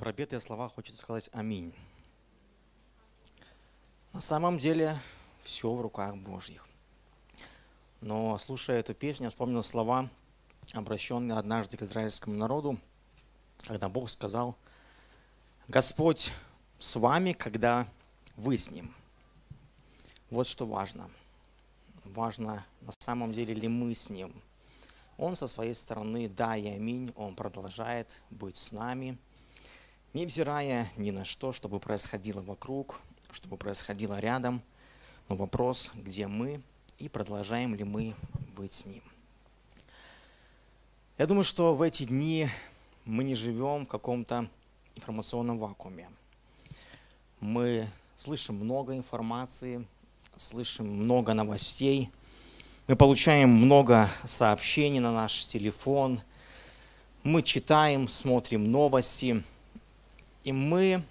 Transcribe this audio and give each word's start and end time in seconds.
пропетые 0.00 0.40
слова 0.40 0.70
хочется 0.70 1.02
сказать 1.02 1.28
«Аминь». 1.34 1.74
На 4.14 4.22
самом 4.22 4.56
деле 4.58 4.98
все 5.42 5.70
в 5.70 5.82
руках 5.82 6.16
Божьих. 6.16 6.66
Но 8.00 8.38
слушая 8.38 8.80
эту 8.80 8.94
песню, 8.94 9.24
я 9.24 9.30
вспомнил 9.30 9.62
слова, 9.62 10.08
обращенные 10.72 11.36
однажды 11.36 11.76
к 11.76 11.82
израильскому 11.82 12.34
народу, 12.34 12.78
когда 13.58 13.90
Бог 13.90 14.08
сказал, 14.08 14.56
«Господь 15.68 16.32
с 16.78 16.96
вами, 16.96 17.34
когда 17.34 17.86
вы 18.36 18.56
с 18.56 18.70
Ним». 18.70 18.94
Вот 20.30 20.46
что 20.46 20.64
важно. 20.64 21.10
Важно, 22.04 22.64
на 22.80 22.92
самом 23.00 23.34
деле 23.34 23.52
ли 23.52 23.68
мы 23.68 23.94
с 23.94 24.08
Ним. 24.08 24.32
Он 25.18 25.36
со 25.36 25.46
своей 25.46 25.74
стороны, 25.74 26.26
да 26.26 26.56
и 26.56 26.68
аминь, 26.68 27.12
Он 27.16 27.34
продолжает 27.34 28.08
быть 28.30 28.56
с 28.56 28.72
нами– 28.72 29.18
невзирая 30.12 30.88
ни 30.96 31.10
на 31.10 31.24
что, 31.24 31.52
чтобы 31.52 31.78
происходило 31.78 32.40
вокруг, 32.40 33.00
чтобы 33.30 33.56
происходило 33.56 34.18
рядом, 34.18 34.60
но 35.28 35.36
вопрос, 35.36 35.90
где 35.94 36.26
мы 36.26 36.60
и 36.98 37.08
продолжаем 37.08 37.74
ли 37.74 37.84
мы 37.84 38.14
быть 38.56 38.72
с 38.72 38.86
Ним. 38.86 39.02
Я 41.16 41.26
думаю, 41.26 41.44
что 41.44 41.74
в 41.74 41.82
эти 41.82 42.04
дни 42.04 42.48
мы 43.04 43.24
не 43.24 43.34
живем 43.34 43.84
в 43.84 43.88
каком-то 43.88 44.48
информационном 44.96 45.58
вакууме. 45.58 46.08
Мы 47.38 47.88
слышим 48.16 48.56
много 48.56 48.96
информации, 48.96 49.86
слышим 50.36 50.86
много 50.86 51.34
новостей, 51.34 52.10
мы 52.86 52.96
получаем 52.96 53.50
много 53.50 54.10
сообщений 54.24 54.98
на 54.98 55.12
наш 55.12 55.46
телефон, 55.46 56.20
мы 57.22 57.42
читаем, 57.42 58.08
смотрим 58.08 58.72
новости– 58.72 59.44
и 60.44 60.52
мы, 60.52 61.02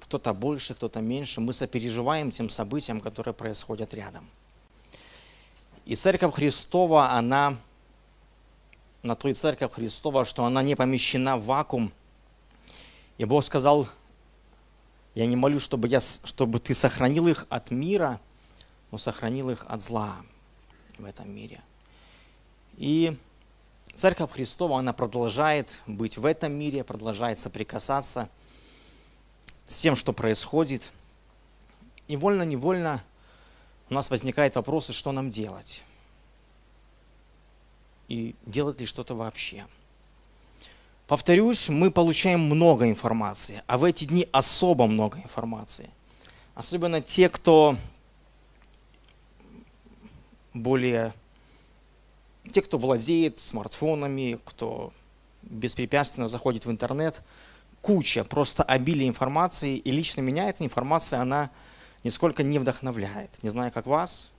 кто-то 0.00 0.32
больше, 0.34 0.74
кто-то 0.74 1.00
меньше, 1.00 1.40
мы 1.40 1.52
сопереживаем 1.52 2.30
тем 2.30 2.48
событиям, 2.48 3.00
которые 3.00 3.34
происходят 3.34 3.94
рядом. 3.94 4.28
И 5.84 5.96
Церковь 5.96 6.34
Христова, 6.34 7.10
она, 7.12 7.56
на 9.02 9.16
той 9.16 9.34
Церковь 9.34 9.72
Христова, 9.72 10.24
что 10.24 10.44
она 10.44 10.62
не 10.62 10.76
помещена 10.76 11.36
в 11.36 11.44
вакуум. 11.44 11.92
И 13.18 13.24
Бог 13.24 13.42
сказал, 13.42 13.88
я 15.14 15.26
не 15.26 15.36
молю, 15.36 15.58
чтобы, 15.58 15.88
я, 15.88 16.00
чтобы 16.00 16.60
ты 16.60 16.74
сохранил 16.74 17.26
их 17.26 17.46
от 17.48 17.70
мира, 17.70 18.20
но 18.90 18.98
сохранил 18.98 19.50
их 19.50 19.64
от 19.68 19.82
зла 19.82 20.16
в 20.98 21.04
этом 21.04 21.30
мире. 21.34 21.60
И 22.76 23.16
Церковь 23.94 24.32
Христова, 24.32 24.78
она 24.78 24.92
продолжает 24.92 25.80
быть 25.86 26.16
в 26.16 26.24
этом 26.24 26.52
мире, 26.52 26.82
продолжает 26.82 27.38
соприкасаться 27.38 28.28
с 29.66 29.78
тем, 29.78 29.96
что 29.96 30.12
происходит. 30.12 30.92
И 32.08 32.16
вольно-невольно 32.16 33.02
у 33.90 33.94
нас 33.94 34.10
возникает 34.10 34.54
вопрос, 34.54 34.88
что 34.88 35.12
нам 35.12 35.30
делать? 35.30 35.84
И 38.08 38.34
делать 38.46 38.80
ли 38.80 38.86
что-то 38.86 39.14
вообще? 39.14 39.66
Повторюсь, 41.06 41.68
мы 41.68 41.90
получаем 41.90 42.40
много 42.40 42.88
информации, 42.88 43.62
а 43.66 43.76
в 43.76 43.84
эти 43.84 44.06
дни 44.06 44.28
особо 44.32 44.86
много 44.86 45.18
информации. 45.18 45.90
Особенно 46.54 47.02
те, 47.02 47.28
кто 47.28 47.76
более 50.54 51.12
те, 52.50 52.62
кто 52.62 52.78
владеет 52.78 53.38
смартфонами, 53.38 54.40
кто 54.44 54.92
беспрепятственно 55.42 56.28
заходит 56.28 56.66
в 56.66 56.70
интернет, 56.70 57.22
куча, 57.80 58.24
просто 58.24 58.62
обилие 58.62 59.08
информации, 59.08 59.76
и 59.76 59.90
лично 59.90 60.20
меня 60.20 60.48
эта 60.48 60.64
информация, 60.64 61.20
она 61.20 61.50
нисколько 62.04 62.42
не 62.42 62.58
вдохновляет. 62.58 63.42
Не 63.42 63.50
знаю, 63.50 63.70
как 63.72 63.86
вас, 63.86 64.30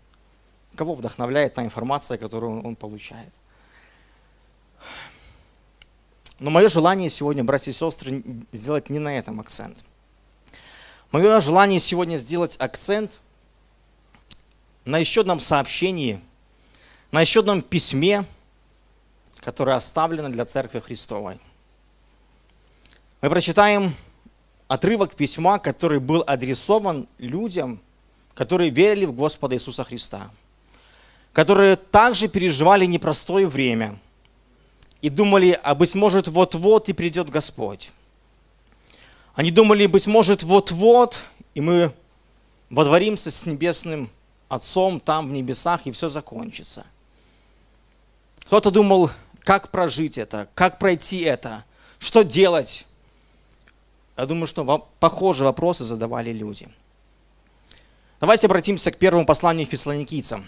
кого 0.75 0.95
вдохновляет 0.95 1.53
та 1.53 1.63
информация, 1.63 2.17
которую 2.17 2.61
он 2.63 2.75
получает. 2.75 3.33
Но 6.39 6.50
мое 6.50 6.67
желание 6.67 7.09
сегодня, 7.09 7.44
братья 7.44 7.72
и 7.72 7.73
сестры, 7.73 8.23
сделать 8.51 8.89
не 8.89 9.00
на 9.00 9.17
этом 9.17 9.39
акцент. 9.39 9.85
Мое 11.11 11.39
желание 11.39 11.79
сегодня 11.79 12.17
сделать 12.17 12.57
акцент 12.59 13.11
на 14.83 14.97
еще 14.97 15.22
одном 15.22 15.39
сообщении– 15.39 16.19
на 17.13 17.22
еще 17.22 17.41
одном 17.41 17.62
письме, 17.62 18.25
которое 19.40 19.75
оставлено 19.75 20.29
для 20.29 20.46
Церкви 20.46 20.79
Христовой. 20.79 21.40
Мы 23.22 23.29
прочитаем 23.29 23.94
отрывок 24.68 25.16
письма, 25.16 25.59
который 25.59 26.00
был 26.00 26.24
адресован 26.25 27.07
людям, 27.19 27.79
которые 28.34 28.72
верили 28.72 29.06
в 29.06 29.13
Господа 29.13 29.53
Иисуса 29.56 29.84
Христа, 29.84 30.31
которые 31.34 31.75
также 31.75 32.28
переживали 32.28 32.85
непростое 32.85 33.45
время 33.45 33.95
и 35.03 35.12
думали, 35.12 35.59
а 35.62 35.75
быть 35.75 35.94
может, 35.94 36.28
вот-вот 36.28 36.90
и 36.90 36.94
придет 36.94 37.30
Господь. 37.30 37.91
Они 39.35 39.51
думали, 39.51 39.85
быть 39.85 40.07
может, 40.07 40.41
вот-вот, 40.41 41.22
и 41.53 41.62
мы 41.62 41.94
водворимся 42.72 43.30
с 43.30 43.45
Небесным 43.45 44.09
Отцом 44.50 45.00
там 45.00 45.30
в 45.30 45.31
небесах, 45.31 45.88
и 45.88 45.91
все 45.91 46.09
закончится. 46.09 46.85
Кто-то 48.53 48.69
думал, 48.69 49.09
как 49.39 49.69
прожить 49.71 50.19
это, 50.19 50.47
как 50.53 50.77
пройти 50.77 51.21
это, 51.21 51.63
что 51.97 52.21
делать. 52.21 52.85
Я 54.15 54.27
думаю, 54.27 54.45
что 54.45 54.87
похожие 54.99 55.47
вопросы 55.47 55.83
задавали 55.83 56.31
люди. 56.31 56.69
Давайте 58.19 58.45
обратимся 58.45 58.91
к 58.91 58.99
первому 58.99 59.25
посланию 59.25 59.65
фессалоникийцам. 59.65 60.47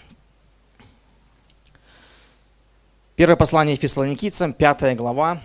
Первое 3.16 3.34
послание 3.34 3.74
фессалоникийцам, 3.74 4.52
пятая 4.52 4.94
глава. 4.94 5.42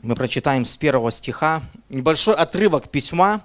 Мы 0.00 0.14
прочитаем 0.14 0.66
с 0.66 0.76
первого 0.76 1.10
стиха 1.10 1.60
небольшой 1.88 2.36
отрывок 2.36 2.88
письма, 2.88 3.40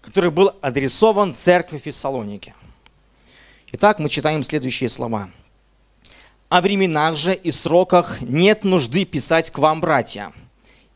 который 0.00 0.30
был 0.30 0.50
адресован 0.62 1.34
церкви 1.34 1.76
Фессалоники. 1.76 2.54
Итак, 3.72 3.98
мы 3.98 4.08
читаем 4.08 4.42
следующие 4.42 4.88
слова– 4.88 5.28
о 6.48 6.60
временах 6.60 7.16
же 7.16 7.34
и 7.34 7.50
сроках 7.50 8.20
нет 8.20 8.64
нужды 8.64 9.04
писать 9.04 9.50
к 9.50 9.58
вам, 9.58 9.80
братья, 9.80 10.32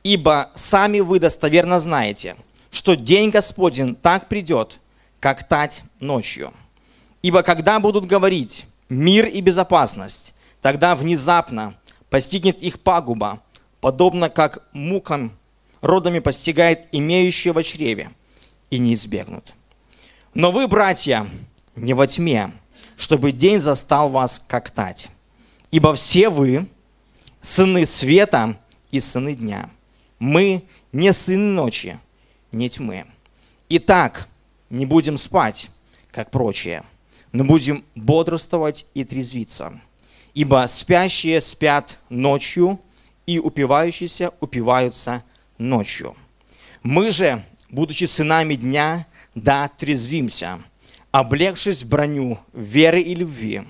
ибо 0.03 0.51
сами 0.55 1.01
вы 1.01 1.19
достоверно 1.19 1.81
знаете, 1.81 2.37
что 2.71 2.95
день 2.95 3.31
Господень 3.31 3.95
так 3.95 4.29
придет, 4.29 4.79
как 5.19 5.47
тать 5.49 5.83
ночью. 5.99 6.53
Ибо 7.23 7.43
когда 7.43 7.81
будут 7.81 8.07
говорить 8.07 8.67
мир 8.89 9.27
и 9.27 9.41
безопасность, 9.41 10.35
тогда 10.63 10.95
внезапно 10.95 11.75
постигнет 12.09 12.61
их 12.61 12.81
пагуба, 12.81 13.41
подобно 13.81 14.31
как 14.31 14.67
мукам 14.73 15.33
родами 15.81 16.21
постигает 16.21 16.87
имеющего 16.93 17.63
в 17.63 17.67
чреве, 17.67 18.11
и 18.71 18.79
не 18.79 18.95
избегнут. 18.95 19.53
Но 20.33 20.51
вы, 20.51 20.69
братья, 20.69 21.27
не 21.75 21.93
во 21.93 22.07
тьме, 22.07 22.53
чтобы 22.97 23.33
день 23.33 23.59
застал 23.59 24.09
вас 24.09 24.39
как 24.39 24.71
тать. 24.71 25.09
Ибо 25.71 25.95
все 25.95 26.29
вы 26.29 26.67
сыны 27.41 27.87
света 27.87 28.57
и 28.91 29.01
сыны 29.01 29.35
дня. 29.35 29.71
Мы 30.19 30.65
не 30.93 31.13
сыны 31.13 31.53
ночи, 31.53 31.99
не 32.53 32.69
тьмы. 32.69 33.07
Итак, 33.69 34.29
не 34.69 34.85
будем 34.87 35.17
спать, 35.17 35.71
как 36.11 36.31
прочие, 36.31 36.83
но 37.33 37.45
будем 37.45 37.85
бодрствовать 37.95 38.87
и 38.95 39.05
трезвиться. 39.05 39.81
Ибо 40.35 40.65
спящие 40.69 41.41
спят 41.41 41.99
ночью, 42.09 42.79
и 43.31 43.39
упивающиеся 43.39 44.33
упиваются 44.41 45.23
ночью. 45.57 46.17
Мы 46.83 47.13
же, 47.13 47.45
будучи 47.69 48.07
сынами 48.07 48.57
дня, 48.57 49.07
да 49.37 49.69
трезвимся, 49.69 50.59
облегшись 51.13 51.85
броню 51.85 52.39
веры 52.53 53.01
и 53.01 53.15
любви, 53.15 53.63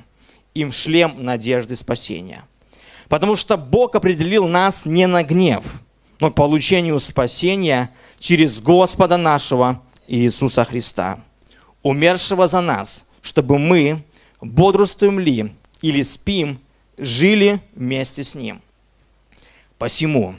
им 0.54 0.72
шлем 0.72 1.24
надежды 1.24 1.76
спасения. 1.76 2.44
Потому 3.08 3.36
что 3.36 3.56
Бог 3.56 3.96
определил 3.96 4.46
нас 4.46 4.86
не 4.86 5.06
на 5.06 5.22
гнев, 5.24 5.80
но 6.20 6.30
к 6.30 6.34
получению 6.34 7.00
спасения 7.00 7.90
через 8.18 8.60
Господа 8.60 9.16
нашего 9.16 9.82
Иисуса 10.06 10.64
Христа, 10.64 11.20
умершего 11.82 12.46
за 12.46 12.60
нас, 12.60 13.08
чтобы 13.22 13.58
мы, 13.58 14.02
бодрствуем 14.40 15.18
ли 15.18 15.52
или 15.82 16.02
спим, 16.02 16.60
жили 16.98 17.60
вместе 17.74 18.22
с 18.22 18.34
Ним. 18.34 18.60
Посему 19.78 20.34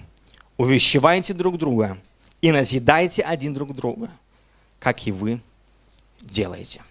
увещевайте 0.58 1.34
друг 1.34 1.58
друга 1.58 1.98
и 2.42 2.52
назидайте 2.52 3.24
один 3.24 3.54
друг 3.54 3.74
друга, 3.74 4.12
как 4.80 5.08
и 5.08 5.12
вы 5.12 5.42
делаете. 6.22 6.82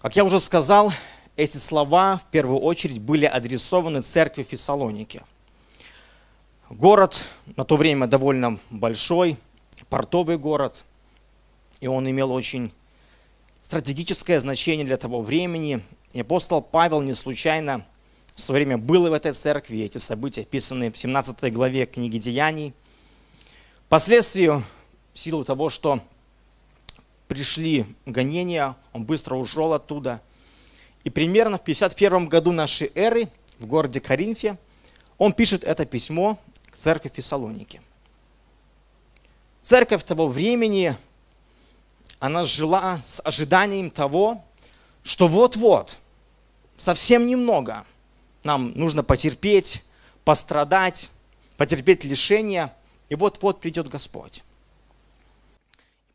Как 0.00 0.14
я 0.14 0.24
уже 0.24 0.38
сказал, 0.38 0.92
эти 1.34 1.56
слова 1.56 2.18
в 2.18 2.30
первую 2.30 2.60
очередь 2.60 3.00
были 3.00 3.26
адресованы 3.26 4.00
церкви 4.02 4.44
Фессалоники. 4.44 5.22
Город 6.70 7.20
на 7.56 7.64
то 7.64 7.74
время 7.76 8.06
довольно 8.06 8.60
большой, 8.70 9.36
портовый 9.88 10.38
город, 10.38 10.84
и 11.80 11.88
он 11.88 12.08
имел 12.08 12.30
очень 12.30 12.70
стратегическое 13.60 14.38
значение 14.38 14.86
для 14.86 14.98
того 14.98 15.20
времени. 15.20 15.80
И 16.12 16.20
апостол 16.20 16.62
Павел 16.62 17.00
не 17.02 17.14
случайно 17.14 17.84
в 18.36 18.40
свое 18.40 18.64
время 18.64 18.78
был 18.78 19.10
в 19.10 19.12
этой 19.12 19.32
церкви, 19.32 19.80
эти 19.80 19.98
события 19.98 20.42
описаны 20.42 20.92
в 20.92 20.96
17 20.96 21.52
главе 21.52 21.86
книги 21.86 22.18
Деяний. 22.18 22.72
Впоследствии, 23.86 24.46
в 24.46 25.18
силу 25.18 25.42
того, 25.42 25.70
что 25.70 26.00
пришли 27.28 27.86
гонения, 28.06 28.76
он 28.92 29.04
быстро 29.04 29.36
ушел 29.36 29.72
оттуда. 29.72 30.20
И 31.04 31.10
примерно 31.10 31.58
в 31.58 31.64
51 31.64 32.28
году 32.28 32.52
нашей 32.52 32.90
эры 32.94 33.28
в 33.58 33.66
городе 33.66 34.00
Коринфе 34.00 34.58
он 35.16 35.32
пишет 35.32 35.62
это 35.64 35.86
письмо 35.86 36.38
к 36.70 36.76
церкви 36.76 37.10
Фессалоники. 37.14 37.80
Церковь 39.62 40.02
того 40.04 40.26
времени– 40.26 40.96
она 42.18 42.44
жила 42.44 43.00
с 43.04 43.20
ожиданием 43.24 43.90
того, 43.90 44.44
что 45.02 45.28
вот-вот, 45.28 45.98
совсем 46.76 47.26
немного, 47.26 47.84
нам 48.42 48.72
нужно 48.72 49.02
потерпеть, 49.02 49.82
пострадать, 50.24 51.10
потерпеть 51.56 52.04
лишение, 52.04 52.72
и 53.08 53.14
вот-вот 53.14 53.60
придет 53.60 53.88
Господь. 53.88 54.42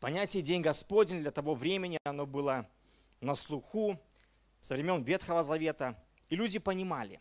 Понятие 0.04 0.42
«День 0.42 0.60
Господень» 0.60 1.22
для 1.22 1.30
того 1.30 1.54
времени, 1.54 1.98
оно 2.04 2.26
было 2.26 2.68
на 3.22 3.34
слуху 3.34 3.98
со 4.60 4.74
времен 4.74 5.02
Ветхого 5.02 5.42
Завета, 5.42 5.98
и 6.28 6.36
люди 6.36 6.58
понимали, 6.58 7.20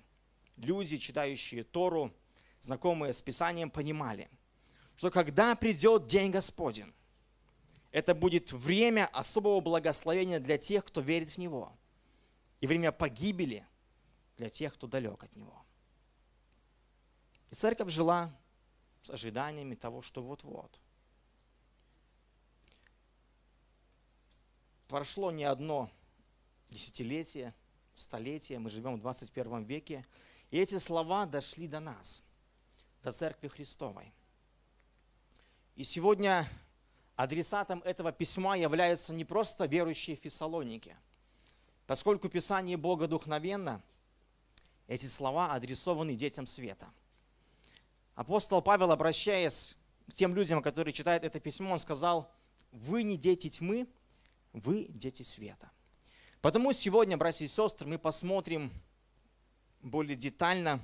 люди, 0.58 0.98
читающие 0.98 1.64
Тору, 1.64 2.14
знакомые 2.60 3.14
с 3.14 3.22
Писанием, 3.22 3.70
понимали, 3.70 4.30
что 4.98 5.12
когда 5.12 5.56
придет 5.56 6.08
День 6.08 6.32
Господень, 6.32 6.94
это 7.94 8.14
будет 8.14 8.52
время 8.52 9.08
особого 9.14 9.62
благословения 9.62 10.42
для 10.42 10.58
тех, 10.58 10.84
кто 10.84 11.00
верит 11.00 11.30
в 11.30 11.38
Него. 11.38 11.72
И 12.60 12.68
время 12.68 12.92
погибели 12.92 13.66
для 14.36 14.50
тех, 14.50 14.74
кто 14.74 14.88
далек 14.88 15.24
от 15.24 15.34
Него. 15.38 15.64
И 17.50 17.56
церковь 17.56 17.92
жила 17.92 18.38
с 19.04 19.10
ожиданиями 19.10 19.76
того, 19.76 20.02
что 20.02 20.22
вот-вот. 20.22 20.82
Прошло 24.94 25.32
не 25.32 25.44
одно 25.44 25.90
десятилетие, 26.70 27.56
столетие, 27.96 28.60
мы 28.60 28.70
живем 28.70 28.98
в 28.98 29.00
21 29.00 29.64
веке, 29.64 30.06
и 30.52 30.60
эти 30.60 30.78
слова 30.78 31.26
дошли 31.26 31.68
до 31.68 31.80
нас, 31.80 32.22
до 33.02 33.12
Церкви 33.12 33.48
Христовой. 33.48 34.14
И 35.76 35.84
сегодня 35.84 36.48
адресатом 37.16 37.82
этого 37.82 38.12
письма 38.12 38.56
являются 38.56 39.16
не 39.16 39.26
просто 39.26 39.66
верующие 39.66 40.16
Фессалоники. 40.16 40.96
Поскольку 41.88 42.30
Писание 42.30 42.78
Бога 42.78 43.08
духновенно, 43.08 43.82
эти 44.86 45.08
слова 45.08 45.56
адресованы 45.56 46.14
детям 46.14 46.46
света. 46.46 46.88
Апостол 48.14 48.62
Павел, 48.62 48.92
обращаясь 48.92 49.76
к 50.08 50.14
тем 50.14 50.36
людям, 50.36 50.62
которые 50.62 50.94
читают 50.94 51.24
это 51.24 51.40
письмо, 51.40 51.72
он 51.72 51.80
сказал, 51.80 52.32
вы 52.72 53.02
не 53.02 53.18
дети 53.18 53.50
тьмы, 53.50 53.88
вы 54.54 54.86
дети 54.90 55.24
света. 55.24 55.70
Потому 56.42 56.72
сегодня, 56.74 57.18
братья 57.18 57.46
и 57.46 57.48
сестры, 57.48 57.88
мы 57.88 57.98
посмотрим 57.98 58.72
более 59.82 60.16
детально 60.16 60.80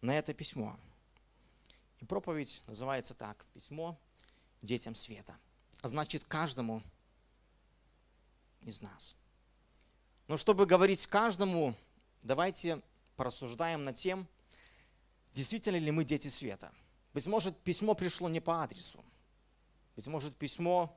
на 0.00 0.16
это 0.16 0.32
письмо. 0.32 0.78
И 2.00 2.04
проповедь 2.04 2.62
называется 2.66 3.14
так, 3.14 3.44
письмо 3.54 3.98
детям 4.62 4.94
света. 4.94 5.36
Значит, 5.82 6.24
каждому 6.24 6.82
из 8.62 8.82
нас. 8.82 9.16
Но 10.26 10.36
чтобы 10.36 10.66
говорить 10.66 11.06
каждому, 11.06 11.74
давайте 12.22 12.80
порассуждаем 13.16 13.84
над 13.84 13.96
тем, 13.96 14.26
действительно 15.34 15.76
ли 15.76 15.90
мы 15.90 16.04
дети 16.04 16.28
света. 16.28 16.72
Быть 17.14 17.26
может, 17.26 17.56
письмо 17.60 17.94
пришло 17.94 18.28
не 18.28 18.40
по 18.40 18.62
адресу. 18.62 19.02
Быть 19.96 20.06
может, 20.06 20.36
письмо 20.36 20.96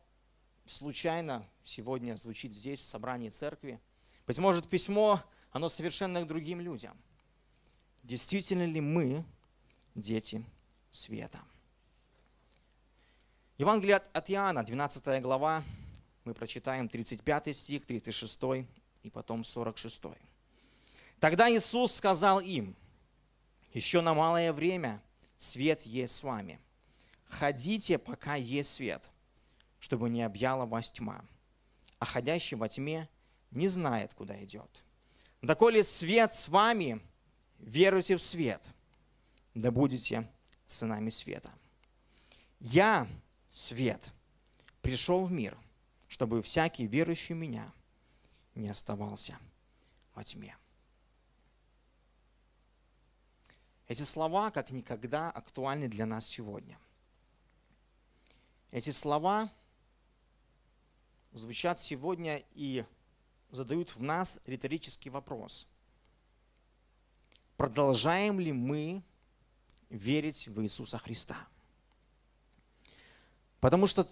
случайно 0.66 1.46
сегодня 1.64 2.16
звучит 2.16 2.54
здесь, 2.54 2.80
в 2.80 2.86
собрании 2.86 3.30
церкви. 3.30 3.80
Быть 4.28 4.38
может, 4.40 4.70
письмо, 4.70 5.22
оно 5.52 5.70
совершенно 5.70 6.22
к 6.22 6.28
другим 6.28 6.62
людям. 6.62 6.98
Действительно 8.04 8.66
ли 8.66 8.82
мы 8.82 9.24
дети 9.96 10.44
света? 10.92 11.40
Евангелие 13.58 13.98
от 13.98 14.30
Иоанна, 14.32 14.64
12 14.64 15.22
глава, 15.22 15.64
мы 16.24 16.34
прочитаем 16.34 16.90
35 16.90 17.56
стих, 17.56 17.86
36 17.86 18.40
и 19.04 19.10
потом 19.10 19.44
46. 19.44 20.04
Тогда 21.20 21.52
Иисус 21.52 21.94
сказал 21.94 22.40
им, 22.40 22.76
еще 23.74 24.02
на 24.02 24.14
малое 24.14 24.52
время 24.52 25.02
свет 25.38 25.84
есть 25.84 26.16
с 26.16 26.24
вами. 26.24 26.60
Ходите, 27.30 27.98
пока 27.98 28.36
есть 28.36 28.72
свет, 28.74 29.10
чтобы 29.82 30.10
не 30.10 30.22
объяла 30.22 30.66
вас 30.66 30.90
тьма. 30.92 31.26
А 32.00 32.06
ходящий 32.06 32.56
во 32.56 32.70
тьме 32.70 33.10
не 33.50 33.68
знает, 33.68 34.14
куда 34.14 34.42
идет. 34.42 34.84
Доколе 35.42 35.84
свет 35.84 36.34
с 36.34 36.48
вами, 36.48 37.02
веруйте 37.58 38.16
в 38.16 38.22
свет, 38.22 38.66
да 39.56 39.72
будете 39.72 40.30
сынами 40.68 41.10
света. 41.10 41.52
Я 42.60 43.08
свет 43.50 44.14
пришел 44.82 45.26
в 45.26 45.32
мир, 45.32 45.58
чтобы 46.08 46.42
всякий 46.44 46.86
верующий 46.86 47.36
меня 47.36 47.70
не 48.54 48.70
оставался 48.70 49.38
во 50.14 50.24
тьме. 50.24 50.56
Эти 53.88 54.04
слова 54.04 54.52
как 54.52 54.70
никогда 54.70 55.32
актуальны 55.32 55.88
для 55.90 56.06
нас 56.06 56.28
сегодня. 56.28 56.78
Эти 58.70 58.92
слова 58.92 59.52
звучат 61.32 61.80
сегодня 61.80 62.44
и 62.54 62.86
задают 63.52 63.96
в 63.96 64.02
нас 64.02 64.40
риторический 64.46 65.10
вопрос. 65.10 65.68
Продолжаем 67.58 68.40
ли 68.40 68.52
мы 68.52 69.04
верить 69.90 70.48
в 70.48 70.62
Иисуса 70.64 70.98
Христа? 70.98 71.38
Потому 73.60 73.88
что 73.88 74.08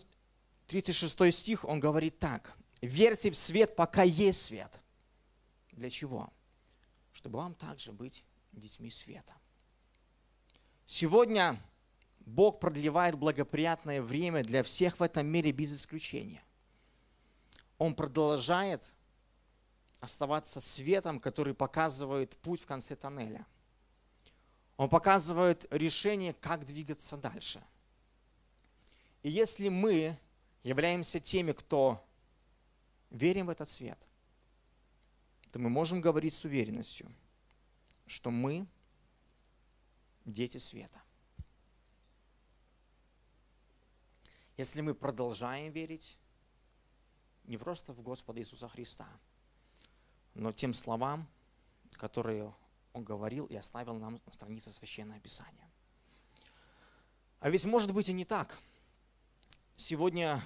36 0.67 1.33
стих, 1.33 1.65
он 1.65 1.79
говорит 1.79 2.19
так. 2.19 2.55
Верьте 2.81 3.31
в 3.31 3.35
свет, 3.35 3.75
пока 3.75 4.03
есть 4.03 4.43
свет. 4.43 4.79
Для 5.71 5.89
чего? 5.89 6.31
Чтобы 7.11 7.39
вам 7.39 7.55
также 7.55 7.91
быть 7.91 8.23
детьми 8.51 8.91
света. 8.91 9.33
Сегодня 10.85 11.59
Бог 12.19 12.59
продлевает 12.59 13.15
благоприятное 13.15 14.01
время 14.01 14.43
для 14.43 14.61
всех 14.63 14.99
в 14.99 15.03
этом 15.03 15.25
мире 15.25 15.51
без 15.51 15.73
исключения. 15.73 16.43
Он 17.79 17.95
продолжает 17.95 18.93
оставаться 19.99 20.61
светом, 20.61 21.19
который 21.19 21.55
показывает 21.55 22.37
путь 22.37 22.61
в 22.61 22.67
конце 22.67 22.95
тоннеля. 22.95 23.47
Он 24.77 24.87
показывает 24.87 25.65
решение, 25.71 26.33
как 26.33 26.65
двигаться 26.65 27.17
дальше– 27.17 27.59
и 29.21 29.29
если 29.29 29.69
мы 29.69 30.17
являемся 30.63 31.19
теми, 31.19 31.51
кто 31.51 32.05
верим 33.09 33.47
в 33.47 33.49
этот 33.49 33.69
свет, 33.69 33.99
то 35.51 35.59
мы 35.59 35.69
можем 35.69 35.99
говорить 35.99 36.33
с 36.33 36.45
уверенностью, 36.45 37.11
что 38.05 38.31
мы 38.31 38.65
дети 40.25 40.57
света. 40.57 41.01
Если 44.57 44.81
мы 44.81 44.93
продолжаем 44.93 45.71
верить 45.71 46.17
не 47.49 47.57
просто 47.57 47.91
в 47.91 48.01
Господа 48.01 48.39
Иисуса 48.39 48.69
Христа, 48.69 49.07
но 50.33 50.53
тем 50.53 50.73
словам, 50.73 51.27
которые 51.93 52.53
Он 52.93 53.03
говорил 53.03 53.45
и 53.47 53.55
оставил 53.55 53.95
нам 53.95 54.21
на 54.25 54.33
странице 54.33 54.71
Священного 54.71 55.19
Писания. 55.19 55.69
А 57.41 57.49
ведь 57.49 57.65
может 57.65 57.93
быть 57.93 58.07
и 58.07 58.13
не 58.13 58.23
так– 58.23 58.57
Сегодня 59.81 60.41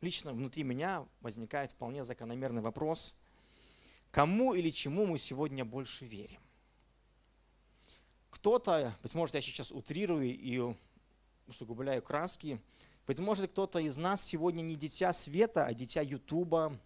лично 0.00 0.32
внутри 0.32 0.64
меня 0.64 1.06
возникает 1.20 1.70
вполне 1.70 2.02
закономерный 2.02 2.60
вопрос, 2.60 3.14
кому 4.10 4.52
или 4.52 4.70
чему 4.70 5.06
мы 5.06 5.16
сегодня 5.16 5.64
больше 5.64 6.06
верим. 6.06 6.40
Кто-то, 8.30 8.92
быть 9.04 9.14
может, 9.14 9.36
я 9.36 9.40
сейчас 9.40 9.70
утрирую 9.70 10.26
и 10.26 10.74
усугубляю 11.46 12.02
краски, 12.02 12.60
быть 13.06 13.18
может, 13.20 13.50
кто-то 13.50 13.78
из 13.78 13.96
нас 13.96 14.24
сегодня 14.24 14.62
не 14.62 14.74
дитя 14.74 15.12
света, 15.12 15.64
а 15.64 15.74
дитя 15.74 16.00
Ютуба, 16.00 16.76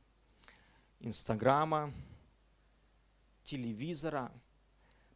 Инстаграма, 1.01 1.93
телевизора. 3.45 4.31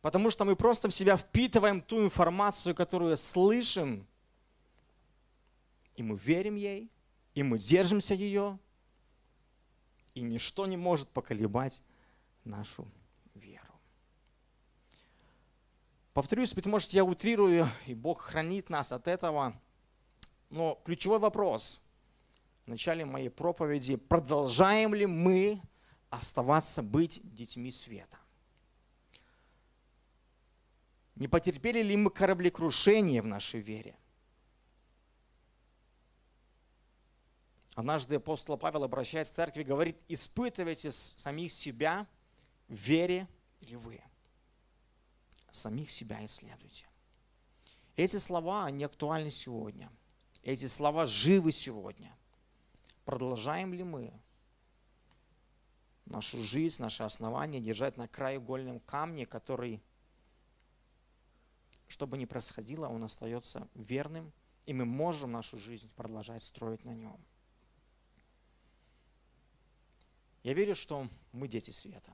Потому 0.01 0.31
что 0.31 0.45
мы 0.45 0.57
просто 0.57 0.89
в 0.89 0.95
себя 0.95 1.17
впитываем 1.17 1.81
ту 1.81 2.03
информацию, 2.03 2.75
которую 2.75 3.17
слышим, 3.17 4.07
и 5.97 6.03
мы 6.03 6.17
верим 6.17 6.57
ей, 6.57 6.91
и 7.35 7.43
мы 7.43 7.59
держимся 7.59 8.15
ее, 8.15 8.59
и 10.15 10.21
ничто 10.21 10.67
не 10.67 10.77
может 10.77 11.09
поколебать 11.09 11.83
нашу 12.45 12.87
веру. 13.35 13.75
Повторюсь, 16.13 16.55
быть 16.55 16.67
может, 16.67 16.91
я 16.91 17.05
утрирую, 17.05 17.69
и 17.87 17.95
Бог 17.95 18.21
хранит 18.21 18.71
нас 18.71 18.93
от 18.93 19.09
этого, 19.09 19.59
но 20.55 20.81
ключевой 20.85 21.19
вопрос 21.19 21.81
в 22.65 22.69
начале 22.69 23.05
моей 23.05 23.29
проповеди, 23.29 23.97
продолжаем 23.97 24.95
ли 24.95 25.05
мы 25.05 25.61
оставаться 26.11 26.81
быть 26.81 27.21
детьми 27.35 27.73
света? 27.73 28.17
Не 31.17 31.27
потерпели 31.27 31.83
ли 31.83 31.97
мы 31.97 32.09
кораблекрушение 32.09 33.21
в 33.21 33.27
нашей 33.27 33.61
вере? 33.61 33.97
Однажды 37.75 38.15
апостол 38.15 38.57
Павел, 38.57 38.85
обращаясь 38.85 39.29
к 39.31 39.33
церкви, 39.33 39.65
говорит, 39.65 40.01
испытывайте 40.07 40.93
самих 40.93 41.51
себя, 41.51 42.07
вере 42.69 43.27
ли 43.63 43.75
вы. 43.75 44.01
Самих 45.51 45.91
себя 45.91 46.25
исследуйте. 46.25 46.87
Эти 47.97 48.19
слова, 48.19 48.67
они 48.67 48.85
актуальны 48.85 49.33
сегодня. 49.33 49.91
Эти 50.45 50.67
слова 50.67 51.07
живы 51.07 51.53
сегодня. 51.53 52.15
Продолжаем 53.07 53.73
ли 53.73 53.83
мы 53.83 54.13
нашу 56.05 56.43
жизнь, 56.43 56.83
наше 56.83 57.03
основание 57.03 57.63
держать 57.63 57.97
на 57.97 58.09
краеугольном 58.09 58.81
камне, 58.81 59.25
который, 59.25 59.83
что 61.89 62.07
бы 62.07 62.19
ни 62.19 62.27
происходило, 62.27 62.89
он 62.89 63.05
остается 63.05 63.67
верным, 63.75 64.31
и 64.67 64.75
мы 64.75 64.85
можем 64.85 65.33
нашу 65.33 65.59
жизнь 65.59 65.91
продолжать 65.97 66.43
строить 66.43 66.85
на 66.85 66.95
нем. 66.95 67.19
Я 70.43 70.53
верю, 70.53 70.75
что 70.75 71.09
мы 71.33 71.49
дети 71.49 71.71
света. 71.71 72.13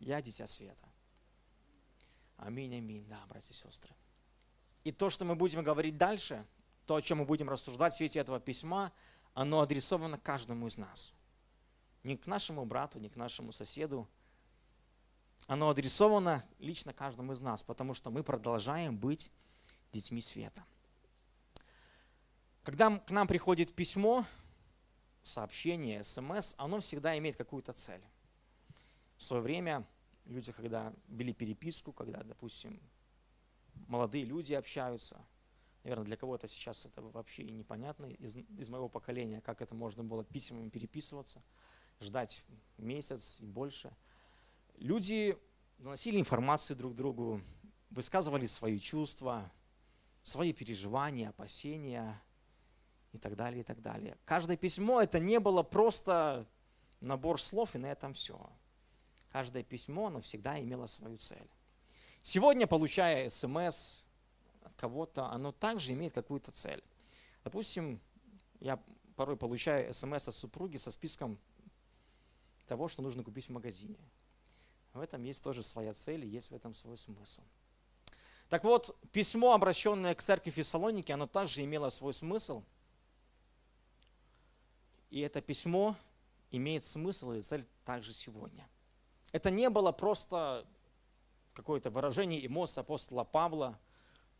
Я 0.00 0.20
дитя 0.20 0.48
света. 0.48 0.88
Аминь, 2.38 2.74
аминь, 2.74 3.06
да, 3.06 3.24
братья 3.28 3.52
и 3.52 3.56
сестры. 3.56 3.94
И 4.82 4.90
то, 4.90 5.10
что 5.10 5.24
мы 5.24 5.36
будем 5.36 5.62
говорить 5.62 5.96
дальше, 5.96 6.44
то, 6.86 6.94
о 6.94 7.02
чем 7.02 7.18
мы 7.18 7.24
будем 7.24 7.50
рассуждать 7.50 7.92
в 7.92 7.96
свете 7.96 8.20
этого 8.20 8.40
письма, 8.40 8.92
оно 9.34 9.60
адресовано 9.60 10.18
каждому 10.18 10.68
из 10.68 10.78
нас. 10.78 11.12
Не 12.04 12.16
к 12.16 12.26
нашему 12.26 12.64
брату, 12.64 12.98
не 12.98 13.08
к 13.08 13.16
нашему 13.16 13.52
соседу. 13.52 14.08
Оно 15.46 15.68
адресовано 15.68 16.44
лично 16.58 16.92
каждому 16.92 17.32
из 17.32 17.40
нас, 17.40 17.62
потому 17.62 17.92
что 17.92 18.10
мы 18.10 18.22
продолжаем 18.22 18.96
быть 18.96 19.30
детьми 19.92 20.22
света. 20.22 20.64
Когда 22.62 22.96
к 22.98 23.10
нам 23.10 23.26
приходит 23.28 23.74
письмо, 23.74 24.24
сообщение, 25.22 26.02
смс, 26.04 26.54
оно 26.56 26.80
всегда 26.80 27.18
имеет 27.18 27.36
какую-то 27.36 27.72
цель. 27.72 28.02
В 29.18 29.22
свое 29.22 29.42
время 29.42 29.84
люди, 30.24 30.52
когда 30.52 30.92
вели 31.08 31.32
переписку, 31.32 31.92
когда, 31.92 32.22
допустим, 32.22 32.80
молодые 33.88 34.24
люди 34.24 34.52
общаются, 34.52 35.20
наверное, 35.86 36.04
для 36.04 36.16
кого-то 36.16 36.48
сейчас 36.48 36.84
это 36.84 37.00
вообще 37.00 37.44
непонятно 37.44 38.06
из, 38.06 38.36
из 38.36 38.68
моего 38.68 38.88
поколения, 38.88 39.40
как 39.40 39.62
это 39.62 39.76
можно 39.76 40.02
было 40.02 40.24
письмами 40.24 40.68
переписываться, 40.68 41.40
ждать 42.00 42.42
месяц 42.76 43.38
и 43.40 43.46
больше. 43.46 43.94
Люди 44.78 45.38
доносили 45.78 46.18
информацию 46.18 46.76
друг 46.76 46.96
другу, 46.96 47.40
высказывали 47.90 48.46
свои 48.46 48.80
чувства, 48.80 49.48
свои 50.24 50.52
переживания, 50.52 51.28
опасения, 51.28 52.20
и 53.12 53.18
так 53.18 53.36
далее, 53.36 53.60
и 53.60 53.64
так 53.64 53.80
далее. 53.80 54.18
Каждое 54.24 54.56
письмо 54.56 55.00
это 55.00 55.20
не 55.20 55.38
было 55.38 55.62
просто 55.62 56.48
набор 57.00 57.40
слов, 57.40 57.76
и 57.76 57.78
на 57.78 57.86
этом 57.86 58.12
все. 58.12 58.44
Каждое 59.30 59.62
письмо, 59.62 60.08
оно 60.08 60.20
всегда 60.20 60.60
имело 60.60 60.86
свою 60.86 61.16
цель. 61.18 61.48
Сегодня, 62.22 62.66
получая 62.66 63.28
смс 63.28 64.05
от 64.66 64.74
кого-то, 64.74 65.26
оно 65.26 65.52
также 65.52 65.92
имеет 65.92 66.12
какую-то 66.12 66.52
цель. 66.52 66.82
Допустим, 67.44 68.00
я 68.60 68.82
порой 69.16 69.36
получаю 69.36 69.92
смс 69.94 70.28
от 70.28 70.34
супруги 70.34 70.76
со 70.76 70.90
списком 70.90 71.38
того, 72.66 72.88
что 72.88 73.02
нужно 73.02 73.22
купить 73.22 73.46
в 73.46 73.52
магазине. 73.52 73.98
В 74.92 75.00
этом 75.00 75.22
есть 75.24 75.42
тоже 75.42 75.62
своя 75.62 75.94
цель 75.94 76.24
и 76.24 76.28
есть 76.28 76.50
в 76.50 76.54
этом 76.54 76.74
свой 76.74 76.98
смысл. 76.98 77.42
Так 78.48 78.64
вот, 78.64 78.96
письмо, 79.12 79.54
обращенное 79.54 80.14
к 80.14 80.22
церкви 80.22 80.50
Фессалоники, 80.50 81.12
оно 81.12 81.26
также 81.26 81.64
имело 81.64 81.90
свой 81.90 82.14
смысл– 82.14 82.62
и 85.10 85.20
это 85.20 85.40
письмо 85.40 85.96
имеет 86.50 86.84
смысл 86.84 87.32
и 87.32 87.42
цель 87.42 87.66
также 87.84 88.12
сегодня. 88.12 88.68
Это 89.32 89.50
не 89.50 89.70
было 89.70 89.92
просто 89.92 90.66
какое-то 91.54 91.90
выражение 91.90 92.44
эмоций 92.44 92.82
апостола 92.82 93.24
Павла. 93.24 93.78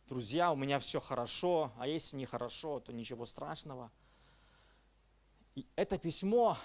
Друзья, 0.07 0.51
у 0.51 0.55
меня 0.55 0.79
все 0.79 0.99
хорошо, 0.99 1.71
а 1.77 1.87
если 1.87 2.17
нехорошо, 2.17 2.79
то 2.79 2.93
ничего 2.93 3.25
страшного. 3.25 3.91
И 5.55 5.65
это 5.75 5.97
письмо, 5.97 6.57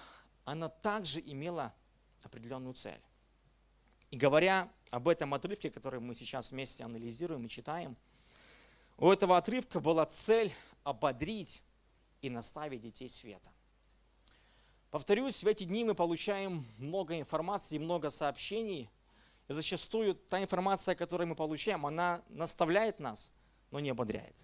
оно 0.45 0.69
также 0.69 1.19
имело 1.19 1.73
определенную 2.23 2.73
цель. 2.73 3.01
И 4.11 4.17
говоря 4.17 4.71
об 4.91 5.07
этом 5.07 5.33
отрывке, 5.33 5.69
который 5.69 5.99
мы 5.99 6.15
сейчас 6.15 6.51
вместе 6.51 6.83
анализируем 6.83 7.45
и 7.45 7.49
читаем, 7.49 7.97
у 8.97 9.09
этого 9.11 9.37
отрывка 9.37 9.79
была 9.79 10.05
цель 10.05 10.53
ободрить 10.83 11.61
и 12.21 12.29
наставить 12.29 12.81
детей 12.81 13.09
света– 13.09 13.51
Повторюсь, 14.93 15.43
в 15.43 15.47
эти 15.47 15.63
дни 15.63 15.83
мы 15.83 15.95
получаем 15.95 16.67
много 16.77 17.19
информации, 17.19 17.79
много 17.79 18.11
сообщений. 18.11 18.91
И 19.47 19.53
зачастую 19.53 20.15
та 20.15 20.41
информация, 20.41 20.95
которую 20.95 21.27
мы 21.27 21.35
получаем, 21.35 21.85
она 21.85 22.23
наставляет 22.29 22.99
нас, 22.99 23.31
но 23.71 23.79
не 23.79 23.89
ободряет. 23.89 24.35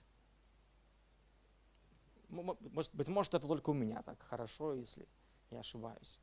Может 2.30 2.94
быть, 2.94 3.08
может 3.08 3.34
это 3.34 3.48
только 3.48 3.72
у 3.72 3.74
меня 3.74 4.02
так 4.04 4.22
хорошо, 4.24 4.76
если 4.76 5.08
я 5.52 5.60
ошибаюсь. 5.60 6.20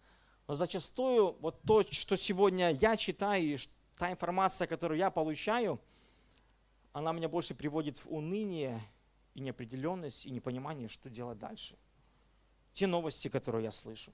Но 0.46 0.54
зачастую 0.54 1.32
вот 1.40 1.62
то, 1.62 1.82
что 1.82 2.16
сегодня 2.16 2.70
я 2.70 2.96
читаю, 2.96 3.42
и 3.42 3.58
та 3.96 4.12
информация, 4.12 4.68
которую 4.68 4.98
я 4.98 5.10
получаю, 5.10 5.80
она 6.92 7.12
меня 7.12 7.28
больше 7.28 7.54
приводит 7.54 7.98
в 7.98 8.06
уныние 8.12 8.80
и 9.34 9.40
неопределенность, 9.40 10.26
и 10.26 10.30
непонимание, 10.30 10.88
что 10.88 11.10
делать 11.10 11.38
дальше 11.38 11.76
те 12.76 12.86
новости, 12.86 13.28
которые 13.28 13.64
я 13.64 13.72
слышу. 13.72 14.12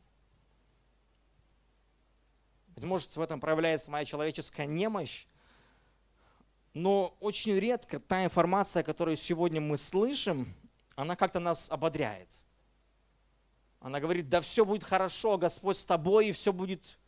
Быть 2.74 2.84
может, 2.84 3.16
в 3.16 3.20
этом 3.20 3.40
проявляется 3.40 3.90
моя 3.90 4.04
человеческая 4.04 4.66
немощь, 4.66 5.26
но 6.74 7.16
очень 7.20 7.58
редко 7.58 8.00
та 8.00 8.24
информация, 8.24 8.82
которую 8.82 9.16
сегодня 9.16 9.60
мы 9.60 9.76
слышим, 9.76 10.54
она 10.96 11.16
как-то 11.16 11.38
нас 11.38 11.70
ободряет. 11.70 12.28
Она 13.80 14.00
говорит, 14.00 14.28
да 14.28 14.40
все 14.40 14.64
будет 14.64 14.84
хорошо, 14.84 15.36
Господь 15.38 15.76
с 15.76 15.84
тобой, 15.84 16.28
и 16.28 16.32
все 16.32 16.52
будет, 16.52 16.98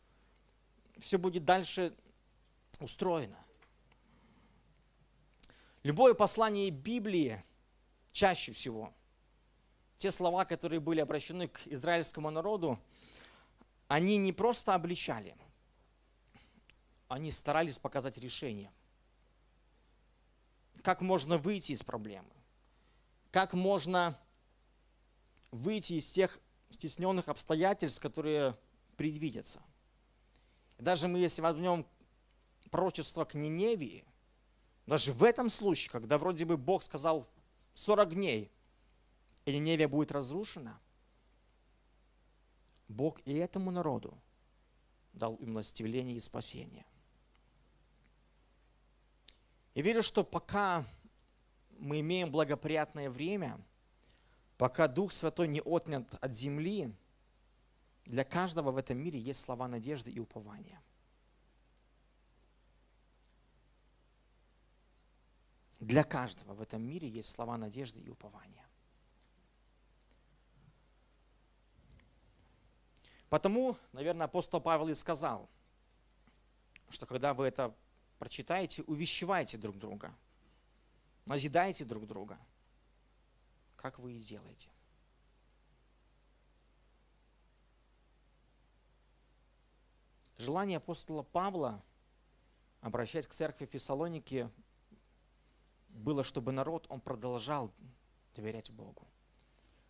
все 0.99 1.17
будет 1.17 1.45
дальше 1.45 1.95
устроено. 2.79 3.37
Любое 5.83 6.13
послание 6.13 6.69
Библии 6.69 7.43
чаще 8.11 8.51
всего– 8.51 8.93
те 9.97 10.11
слова, 10.11 10.45
которые 10.45 10.79
были 10.79 10.99
обращены 10.99 11.47
к 11.47 11.61
израильскому 11.65 12.29
народу, 12.29 12.79
они 13.87 14.17
не 14.17 14.33
просто 14.33 14.73
обличали, 14.73 15.35
они 17.07 17.31
старались 17.31 17.77
показать 17.77 18.17
решение. 18.17 18.71
Как 20.81 21.01
можно 21.01 21.37
выйти 21.37 21.71
из 21.71 21.83
проблемы? 21.83 22.29
Как 23.31 23.53
можно 23.53 24.19
выйти 25.51 25.93
из 25.93 26.11
тех 26.11 26.39
стесненных 26.69 27.27
обстоятельств, 27.27 28.01
которые 28.01 28.57
предвидятся? 28.97 29.61
Даже 30.77 31.07
мы, 31.07 31.19
если 31.19 31.41
возьмем 31.41 31.85
пророчество 32.69 33.25
к 33.25 33.33
Ниневии, 33.33 34.05
даже 34.85 35.11
в 35.13 35.23
этом 35.23 35.49
случае, 35.49 35.91
когда 35.91 36.17
вроде 36.17 36.45
бы 36.45 36.57
Бог 36.57 36.83
сказал 36.83 37.27
40 37.73 38.13
дней, 38.13 38.51
и 39.45 39.53
Ниневия 39.57 39.87
будет 39.87 40.11
разрушена, 40.11 40.79
Бог 42.87 43.19
и 43.25 43.33
этому 43.33 43.71
народу 43.71 44.17
дал 45.13 45.35
им 45.35 45.51
милостивление 45.51 46.17
и 46.17 46.19
спасение. 46.19 46.85
И 49.75 49.81
верю, 49.81 50.01
что 50.01 50.23
пока 50.23 50.85
мы 51.77 51.99
имеем 51.99 52.31
благоприятное 52.31 53.09
время, 53.09 53.59
пока 54.57 54.87
Дух 54.87 55.11
Святой 55.11 55.49
не 55.49 55.61
отнят 55.61 56.15
от 56.21 56.33
земли, 56.33 56.95
для 58.05 58.23
каждого 58.23 58.71
в 58.71 58.77
этом 58.77 58.97
мире 58.97 59.19
есть 59.19 59.41
слова 59.41 59.67
надежды 59.67 60.11
и 60.11 60.19
упования. 60.19 60.81
Для 65.81 66.05
каждого 66.05 66.53
в 66.53 66.61
этом 66.61 66.81
мире 66.81 67.09
есть 67.09 67.29
слова 67.29 67.57
надежды 67.57 67.99
и 67.99 68.09
упования. 68.09 68.65
Потому, 73.27 73.75
наверное, 73.91 74.25
апостол 74.25 74.61
Павел 74.61 74.87
и 74.87 74.95
сказал, 74.95 75.49
что 76.87 77.05
когда 77.05 77.33
вы 77.33 77.47
это 77.47 77.75
прочитаете, 78.25 78.81
увещевайте 78.87 79.55
друг 79.55 79.77
друга, 79.77 80.11
назидайте 81.27 81.85
друг 81.85 82.07
друга, 82.07 82.39
как 83.75 83.99
вы 83.99 84.13
и 84.13 84.19
делаете. 84.19 84.67
Желание 90.39 90.77
апостола 90.77 91.21
Павла 91.21 91.83
обращать 92.81 93.27
к 93.27 93.33
церкви 93.35 93.67
Фессалоники 93.67 94.49
было, 95.89 96.23
чтобы 96.23 96.51
народ, 96.51 96.87
он 96.89 97.01
продолжал 97.01 97.71
доверять 98.33 98.71
Богу. 98.71 99.07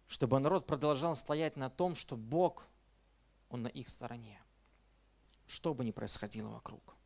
Чтобы 0.08 0.42
народ 0.42 0.68
продолжал 0.68 1.16
стоять 1.16 1.56
на 1.56 1.70
том, 1.70 1.96
что 1.96 2.18
Бог, 2.18 2.68
Он 3.48 3.64
на 3.64 3.70
их 3.70 3.88
стороне. 3.88 4.42
Что 5.48 5.74
бы 5.74 5.86
ни 5.86 5.92
происходило 5.92 6.50
вокруг. 6.50 6.98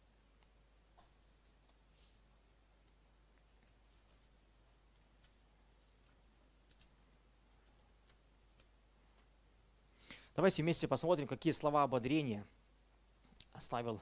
Давайте 10.39 10.63
вместе 10.63 10.88
посмотрим, 10.88 11.27
какие 11.27 11.51
слова 11.51 11.84
ободрения 11.84 12.48
оставил 13.51 14.01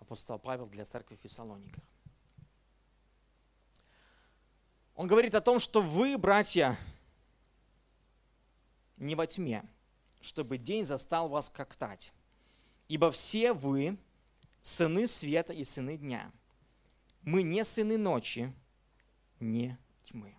апостол 0.00 0.40
Павел 0.40 0.66
для 0.66 0.84
церкви 0.84 1.14
в 1.14 1.20
Фессалониках. 1.20 1.84
Он 4.96 5.06
говорит 5.06 5.36
о 5.36 5.40
том, 5.40 5.60
что 5.60 5.80
вы, 5.80 6.18
братья, 6.18 6.76
не 8.96 9.14
во 9.14 9.24
тьме, 9.28 9.62
чтобы 10.20 10.58
день 10.58 10.84
застал 10.84 11.28
вас 11.28 11.48
как 11.48 11.76
тать. 11.76 12.12
Ибо 12.88 13.12
все 13.12 13.52
вы 13.52 13.96
сыны 14.62 15.06
света 15.06 15.52
и 15.52 15.62
сыны 15.62 15.96
дня. 15.96 16.32
Мы 17.22 17.44
не 17.44 17.64
сыны 17.64 17.96
ночи, 17.96 18.52
не 19.38 19.78
тьмы. 20.02 20.34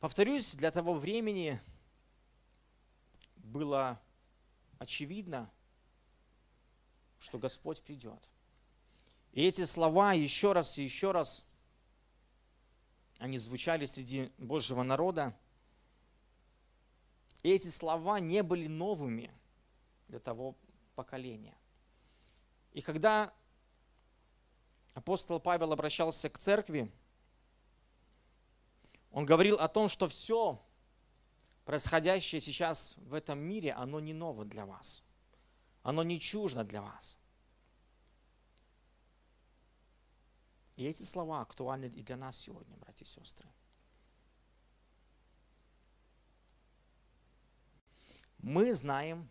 Повторюсь, 0.00 0.54
для 0.54 0.70
того 0.70 0.94
времени 0.94 1.60
было 3.46 4.00
очевидно, 4.78 5.50
что 7.18 7.38
Господь 7.38 7.82
придет. 7.82 8.28
И 9.32 9.44
эти 9.44 9.64
слова 9.64 10.12
еще 10.12 10.52
раз 10.52 10.78
и 10.78 10.82
еще 10.82 11.12
раз, 11.12 11.46
они 13.18 13.38
звучали 13.38 13.86
среди 13.86 14.32
Божьего 14.38 14.82
народа. 14.82 15.36
И 17.42 17.50
эти 17.50 17.68
слова 17.68 18.20
не 18.20 18.42
были 18.42 18.66
новыми 18.66 19.30
для 20.08 20.18
того 20.18 20.56
поколения. 20.94 21.56
И 22.72 22.80
когда 22.80 23.32
апостол 24.94 25.40
Павел 25.40 25.72
обращался 25.72 26.28
к 26.28 26.38
церкви, 26.38 26.90
он 29.12 29.24
говорил 29.24 29.56
о 29.56 29.68
том, 29.68 29.88
что 29.88 30.08
все 30.08 30.60
происходящее 31.66 32.40
сейчас 32.40 32.94
в 32.96 33.12
этом 33.12 33.40
мире, 33.40 33.72
оно 33.74 34.00
не 34.00 34.14
ново 34.14 34.46
для 34.46 34.64
вас. 34.64 35.02
Оно 35.82 36.02
не 36.02 36.18
чуждо 36.18 36.64
для 36.64 36.80
вас. 36.80 37.18
И 40.76 40.84
эти 40.84 41.02
слова 41.02 41.42
актуальны 41.42 41.86
и 41.86 42.02
для 42.02 42.16
нас 42.16 42.38
сегодня, 42.38 42.76
братья 42.76 43.04
и 43.04 43.08
сестры. 43.08 43.48
Мы 48.38 48.72
знаем 48.72 49.28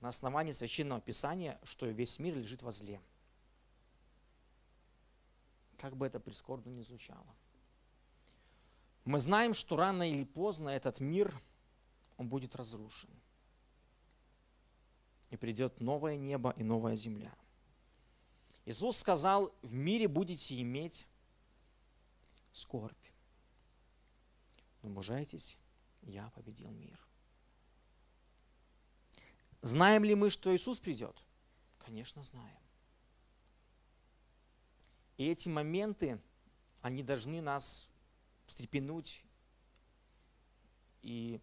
на 0.00 0.08
основании 0.08 0.52
Священного 0.52 1.00
Писания, 1.00 1.60
что 1.62 1.86
весь 1.86 2.18
мир 2.18 2.34
лежит 2.34 2.62
во 2.62 2.72
зле. 2.72 3.00
Как 5.78 5.96
бы 5.96 6.06
это 6.06 6.18
прискорбно 6.18 6.70
ни 6.70 6.82
звучало. 6.82 7.36
Мы 9.04 9.20
знаем, 9.20 9.54
что 9.54 9.76
рано 9.76 10.08
или 10.08 10.24
поздно 10.24 10.70
этот 10.70 10.98
мир, 10.98 11.32
он 12.20 12.28
будет 12.28 12.54
разрушен. 12.54 13.10
И 15.30 15.36
придет 15.36 15.80
новое 15.80 16.16
небо 16.16 16.54
и 16.56 16.62
новая 16.62 16.94
земля– 16.94 17.34
Иисус 18.70 18.98
сказал, 18.98 19.52
в 19.62 19.74
мире 19.74 20.06
будете 20.06 20.60
иметь 20.60 21.04
скорбь. 22.52 22.94
Но 24.82 24.90
мужайтесь, 24.90 25.58
я 26.02 26.30
победил 26.30 26.70
мир. 26.70 26.96
Знаем 29.62 30.04
ли 30.04 30.14
мы, 30.14 30.30
что 30.30 30.54
Иисус 30.54 30.78
придет? 30.78 31.20
Конечно, 31.78 32.22
знаем. 32.22 32.62
И 35.16 35.26
эти 35.26 35.48
моменты, 35.48 36.20
они 36.80 37.02
должны 37.02 37.40
нас 37.42 37.88
встрепенуть. 38.46 39.24
И 41.02 41.40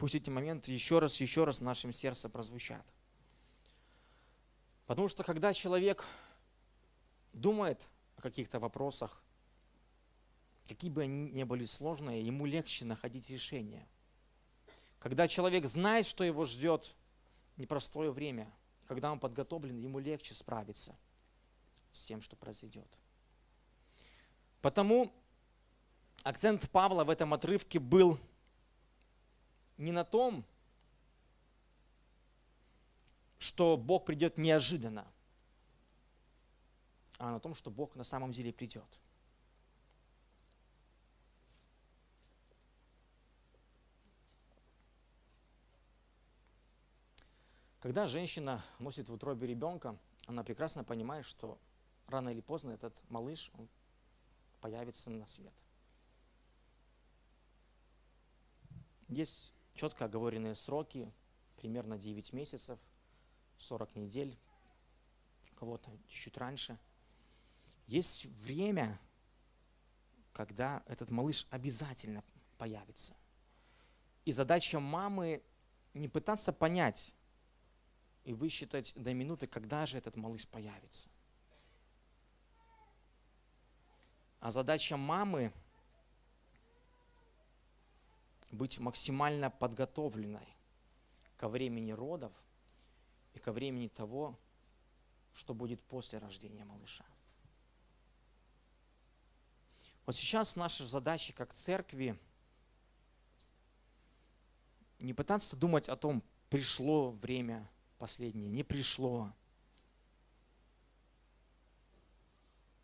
пусть 0.00 0.14
эти 0.14 0.30
моменты 0.30 0.72
еще 0.72 0.98
раз, 0.98 1.20
еще 1.20 1.44
раз 1.44 1.58
в 1.58 1.62
нашем 1.62 1.92
сердце 1.92 2.30
прозвучат. 2.30 2.86
Потому 4.86 5.08
что 5.08 5.22
когда 5.22 5.52
человек 5.52 6.06
думает 7.34 7.86
о 8.16 8.22
каких-то 8.22 8.58
вопросах, 8.58 9.22
какие 10.66 10.90
бы 10.90 11.02
они 11.02 11.30
ни 11.30 11.42
были 11.42 11.66
сложные, 11.66 12.24
ему 12.24 12.46
легче 12.46 12.86
находить 12.86 13.28
решение. 13.28 13.86
Когда 15.00 15.28
человек 15.28 15.66
знает, 15.66 16.06
что 16.06 16.24
его 16.24 16.46
ждет 16.46 16.94
непростое 17.58 18.10
время, 18.10 18.50
когда 18.88 19.12
он 19.12 19.20
подготовлен, 19.20 19.76
ему 19.76 19.98
легче 19.98 20.32
справиться 20.32 20.96
с 21.92 22.06
тем, 22.06 22.22
что 22.22 22.36
произойдет. 22.36 22.88
Потому 24.62 25.12
акцент 26.22 26.70
Павла 26.70 27.04
в 27.04 27.10
этом 27.10 27.34
отрывке 27.34 27.78
был 27.78 28.18
не 29.80 29.92
на 29.92 30.04
том, 30.04 30.44
что 33.38 33.78
Бог 33.78 34.04
придет 34.04 34.36
неожиданно, 34.36 35.10
а 37.18 37.30
на 37.30 37.40
том, 37.40 37.54
что 37.54 37.70
Бог 37.70 37.96
на 37.96 38.04
самом 38.04 38.30
деле 38.30 38.52
придет. 38.52 39.00
Когда 47.80 48.06
женщина 48.06 48.62
носит 48.78 49.08
в 49.08 49.14
утробе 49.14 49.46
ребенка, 49.46 49.96
она 50.26 50.44
прекрасно 50.44 50.84
понимает, 50.84 51.24
что 51.24 51.58
рано 52.06 52.28
или 52.28 52.42
поздно 52.42 52.72
этот 52.72 53.00
малыш 53.08 53.50
он 53.54 53.66
появится 54.60 55.08
на 55.08 55.26
свет. 55.26 55.54
Есть 59.08 59.54
четко 59.80 60.04
оговоренные 60.04 60.54
сроки, 60.54 61.10
примерно 61.56 61.96
9 61.96 62.34
месяцев– 62.34 62.78
40 63.56 63.96
недель, 63.96 64.38
кого-то 65.54 65.90
чуть-чуть 66.06 66.36
раньше. 66.36 66.78
Есть 67.86 68.26
время, 68.26 69.00
когда 70.34 70.82
этот 70.86 71.08
малыш 71.10 71.46
обязательно 71.48 72.22
появится. 72.58 73.16
И 74.26 74.32
задача 74.32 74.80
мамы 74.80 75.42
не 75.94 76.08
пытаться 76.08 76.52
понять 76.52 77.14
и 78.24 78.34
высчитать 78.34 78.92
до 78.96 79.14
минуты, 79.14 79.46
когда 79.46 79.86
же 79.86 79.96
этот 79.96 80.14
малыш 80.14 80.46
появится. 80.46 81.08
А 84.40 84.50
задача 84.50 84.98
мамы 84.98 85.50
быть 88.60 88.78
максимально 88.78 89.50
подготовленной 89.50 90.48
ко 91.36 91.48
времени 91.48 91.92
родов– 91.92 92.32
и 93.34 93.38
ко 93.38 93.52
времени 93.52 93.88
того, 93.88 94.38
что 95.32 95.54
будет 95.54 95.80
после 95.82 96.18
рождения 96.18 96.64
малыша. 96.64 97.04
Вот 100.06 100.16
сейчас 100.16 100.56
наша 100.56 100.84
задача 100.84 101.32
как 101.32 101.52
церкви 101.52 102.18
не 104.98 105.14
пытаться 105.14 105.56
думать 105.56 105.88
о 105.88 105.96
том, 105.96 106.22
пришло 106.48 107.12
время 107.12 107.70
последнее, 107.98 108.48
не 108.48 108.64
пришло. 108.64 109.32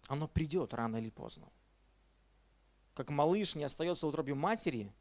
Оно 0.07 0.29
придет 0.29 0.73
рано 0.73 0.97
или 0.97 1.11
поздно. 1.11 1.51
Как 2.95 3.11
малыш 3.11 3.57
не 3.57 3.65
остается 3.65 4.07
в 4.07 4.09
утробе 4.09 4.35
матери, 4.35 4.95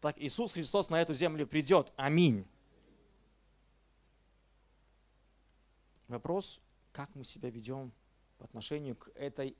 так 0.00 0.18
Иисус 0.18 0.52
Христос 0.52 0.88
на 0.90 1.00
эту 1.00 1.14
землю 1.14 1.46
придет. 1.46 1.92
Аминь. 1.96 2.46
Вопрос, 6.08 6.60
как 6.92 7.14
мы 7.14 7.22
себя 7.22 7.50
ведем 7.50 7.92
по 8.38 8.44
отношению 8.44 8.96
к 8.96 9.08
этой 9.14 9.56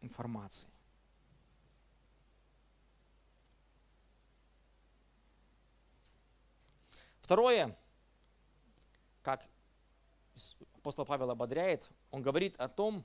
информации. 0.00 0.68
Второе, 7.20 7.76
как 9.22 9.48
апостол 10.74 11.04
Павел 11.04 11.30
ободряет, 11.30 11.90
он 12.10 12.22
говорит 12.22 12.56
о 12.56 12.68
том, 12.68 13.04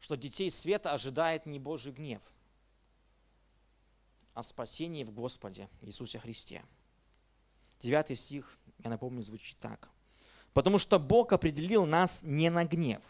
что 0.00 0.16
детей 0.16 0.50
света 0.50 0.92
ожидает 0.92 1.46
не 1.46 1.58
Божий 1.58 1.92
гнев, 1.92 2.33
а 4.34 4.42
спасение 4.42 5.04
в 5.04 5.12
Господе 5.12 5.68
Иисусе 5.80 6.18
Христе. 6.18 6.64
Девятый 7.80 8.16
стих, 8.16 8.58
я 8.78 8.90
напомню, 8.90 9.22
звучит 9.22 9.58
так. 9.58 9.90
«Потому 10.52 10.78
что 10.78 10.98
Бог 10.98 11.32
определил 11.32 11.86
нас 11.86 12.22
не 12.22 12.50
на 12.50 12.64
гнев, 12.64 13.02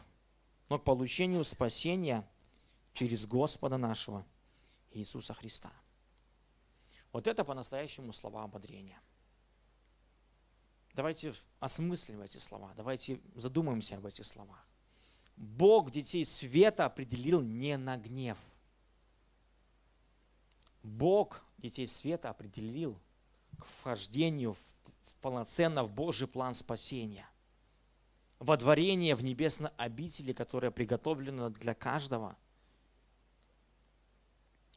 но 0.68 0.78
к 0.78 0.84
получению 0.84 1.44
спасения 1.44 2.26
через 2.94 3.26
Господа 3.26 3.76
нашего 3.76 4.24
Иисуса 4.92 5.34
Христа». 5.34 5.72
Вот 7.12 7.26
это 7.26 7.44
по-настоящему 7.44 8.12
слова 8.12 8.44
ободрения– 8.44 9.00
Давайте 10.94 11.34
осмыслим 11.58 12.22
эти 12.22 12.38
слова, 12.38 12.72
давайте 12.76 13.20
задумаемся 13.34 13.96
об 13.96 14.06
этих 14.06 14.24
словах. 14.24 14.64
Бог 15.36 15.90
детей 15.90 16.24
света 16.24 16.84
определил 16.84 17.42
не 17.42 17.76
на 17.76 17.96
гнев. 17.96 18.38
Бог 20.84 21.42
детей 21.58 21.88
света 21.88 22.28
определил 22.28 23.00
к 23.58 23.64
вхождению 23.64 24.52
в 24.52 24.58
полноценно 25.22 25.82
в 25.82 25.90
Божий 25.90 26.28
план 26.28 26.54
спасения. 26.54 27.26
Водворение 28.38 29.14
в 29.14 29.24
небесной 29.24 29.70
обители, 29.78 30.34
которое 30.34 30.70
приготовлено 30.70 31.48
для 31.48 31.74
каждого, 31.74 32.36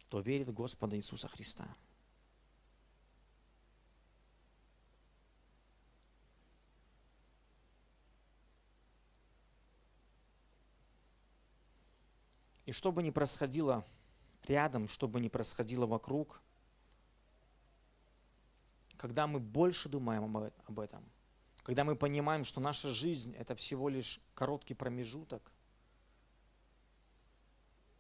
кто 0.04 0.22
верит 0.22 0.48
в 0.48 0.54
Господа 0.54 0.96
Иисуса 0.96 1.28
Христа. 1.28 1.68
И 12.66 12.72
что 12.72 12.94
бы 12.94 13.04
ни 13.04 13.10
происходило 13.10 13.86
рядом, 14.50 14.88
что 14.88 15.08
бы 15.08 15.20
ни 15.20 15.28
происходило 15.28 15.86
вокруг, 15.86 16.42
когда 18.98 19.28
мы 19.28 19.40
больше 19.40 19.90
думаем 19.90 20.36
об 20.66 20.80
этом, 20.80 21.04
когда 21.64 21.84
мы 21.84 21.96
понимаем, 21.96 22.44
что 22.44 22.60
наша 22.60 22.92
жизнь– 22.92 23.36
это 23.38 23.56
всего 23.56 23.90
лишь 23.90 24.22
короткий 24.34 24.74
промежуток 24.74 25.52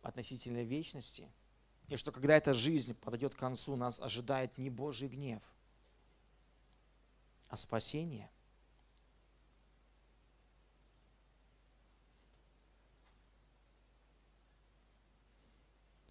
относительно 0.01 0.63
вечности, 0.63 1.29
и 1.87 1.95
что 1.95 2.11
когда 2.11 2.35
эта 2.35 2.53
жизнь 2.53 2.93
подойдет 2.95 3.35
к 3.35 3.39
концу, 3.39 3.75
нас 3.75 3.99
ожидает 3.99 4.57
не 4.57 4.69
Божий 4.69 5.09
гнев, 5.09 5.43
а 7.49 7.55
спасение– 7.55 8.29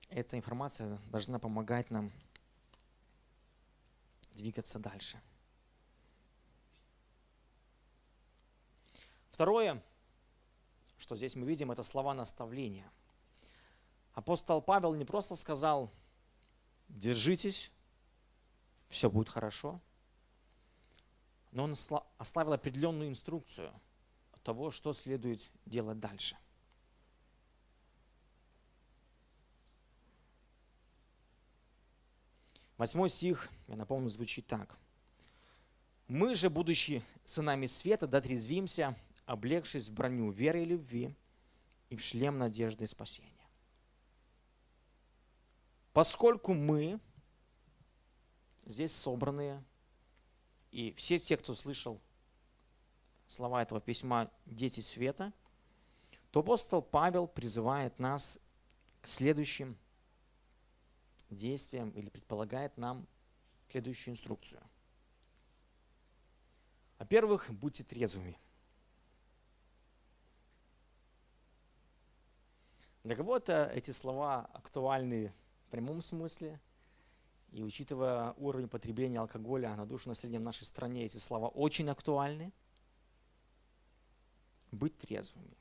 эта 0.08 0.36
информация 0.36 0.98
должна 1.10 1.38
помогать 1.38 1.90
нам 1.90 2.12
двигаться 4.32 4.78
дальше. 4.78 5.20
Второе, 9.30 9.82
что 10.98 11.16
здесь 11.16 11.36
мы 11.36 11.46
видим, 11.46 11.70
это 11.70 11.82
слова 11.82 12.14
наставления. 12.14 12.90
Апостол 14.14 14.62
Павел 14.62 14.94
не 14.94 15.04
просто 15.04 15.36
сказал, 15.36 15.92
держитесь, 16.88 17.70
все 18.88 19.10
будет 19.10 19.28
хорошо, 19.28 19.80
но 21.50 21.64
он 21.64 21.74
оставил 22.18 22.52
определенную 22.52 23.10
инструкцию 23.10 23.72
того, 24.42 24.70
что 24.70 24.92
следует 24.92 25.42
делать 25.66 25.98
дальше. 25.98 26.36
Восьмой 32.76 33.08
стих, 33.08 33.48
я 33.68 33.76
напомню, 33.76 34.10
звучит 34.10 34.46
так. 34.46 34.76
«Мы 36.08 36.34
же, 36.34 36.50
будучи 36.50 37.02
сынами 37.24 37.66
света, 37.66 38.06
дотрезвимся, 38.06 38.94
облегшись 39.24 39.88
в 39.88 39.94
броню 39.94 40.30
веры 40.30 40.62
и 40.62 40.66
любви 40.66 41.14
и 41.88 41.96
в 41.96 42.02
шлем 42.02 42.38
надежды 42.38 42.84
и 42.84 42.88
спасения». 42.88 43.32
Поскольку 45.92 46.52
мы 46.52 47.00
здесь 48.66 48.94
собранные, 48.94 49.64
и 50.70 50.92
все 50.92 51.18
те, 51.18 51.38
кто 51.38 51.54
слышал 51.54 51.98
слова 53.26 53.62
этого 53.62 53.80
письма 53.80 54.30
«Дети 54.44 54.80
света», 54.80 55.32
то 56.30 56.40
апостол 56.40 56.82
Павел 56.82 57.26
призывает 57.26 57.98
нас 57.98 58.38
к 59.00 59.06
следующим 59.06 59.78
действием 61.30 61.90
или 61.90 62.08
предполагает 62.08 62.76
нам 62.76 63.06
следующую 63.70 64.14
инструкцию. 64.14 64.60
Во-первых, 66.98 67.50
будьте 67.50 67.84
трезвыми. 67.84 68.38
Для 73.04 73.14
кого-то 73.14 73.70
эти 73.74 73.90
слова 73.90 74.46
актуальны 74.52 75.32
в 75.66 75.70
прямом 75.70 76.02
смысле, 76.02 76.60
и 77.52 77.62
учитывая 77.62 78.32
уровень 78.38 78.68
потребления 78.68 79.20
алкоголя 79.20 79.74
на 79.76 79.86
душу 79.86 80.08
населения 80.08 80.38
в 80.38 80.42
нашей 80.42 80.64
стране, 80.64 81.04
эти 81.04 81.18
слова 81.18 81.48
очень 81.48 81.88
актуальны. 81.88 82.52
Быть 84.72 84.98
трезвыми. 84.98 85.56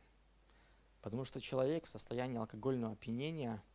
Потому 1.02 1.26
что 1.26 1.40
человек 1.40 1.86
в 1.86 1.90
состоянии 1.90 2.38
алкогольного 2.38 2.94
опьянения– 2.94 3.62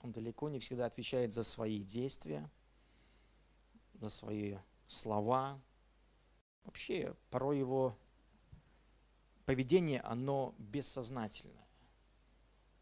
он 0.00 0.12
далеко 0.12 0.48
не 0.48 0.58
всегда 0.60 0.86
отвечает 0.86 1.32
за 1.32 1.42
свои 1.42 1.82
действия, 1.82 2.48
за 3.94 4.08
свои 4.10 4.56
слова. 4.86 5.60
Вообще, 6.64 7.14
порой 7.30 7.58
его 7.58 7.96
поведение, 9.44 10.00
оно 10.02 10.54
бессознательное. 10.58 11.66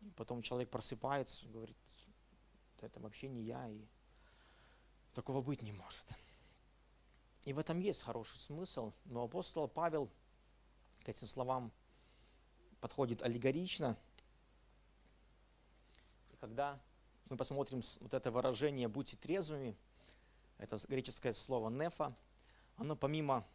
И 0.03 0.11
потом 0.11 0.43
человек 0.43 0.71
просыпается, 0.71 1.49
говорит, 1.49 1.77
это 2.81 3.01
вообще 3.01 3.29
не 3.29 3.43
я, 3.43 3.69
и 3.69 3.81
такого 5.15 5.41
быть 5.41 5.63
не 5.63 5.73
может. 5.73 6.05
И 7.45 7.53
в 7.53 7.59
этом 7.59 7.79
есть 7.79 8.03
хороший 8.03 8.39
смысл, 8.39 8.93
но 9.05 9.23
апостол 9.23 9.69
Павел 9.69 10.11
к 11.05 11.09
этим 11.09 11.29
словам 11.29 11.73
подходит 12.81 13.23
аллегорично. 13.23 13.97
И 16.33 16.37
когда 16.37 16.81
мы 17.29 17.37
посмотрим 17.37 17.83
вот 18.01 18.15
это 18.15 18.31
выражение 18.31 18.89
«будьте 18.89 19.17
трезвыми», 19.17 19.77
это 20.59 20.79
греческое 20.89 21.33
слово 21.33 21.71
«нефа», 21.71 22.15
оно 22.77 22.97
помимо 22.97 23.47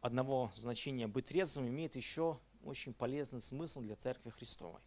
одного 0.00 0.52
значения 0.56 1.06
«быть 1.06 1.26
трезвым» 1.26 1.68
имеет 1.68 1.96
еще 1.96 2.38
очень 2.64 2.92
полезный 2.92 3.40
смысл 3.40 3.80
для 3.80 3.96
Церкви 3.96 4.30
Христовой. 4.30 4.80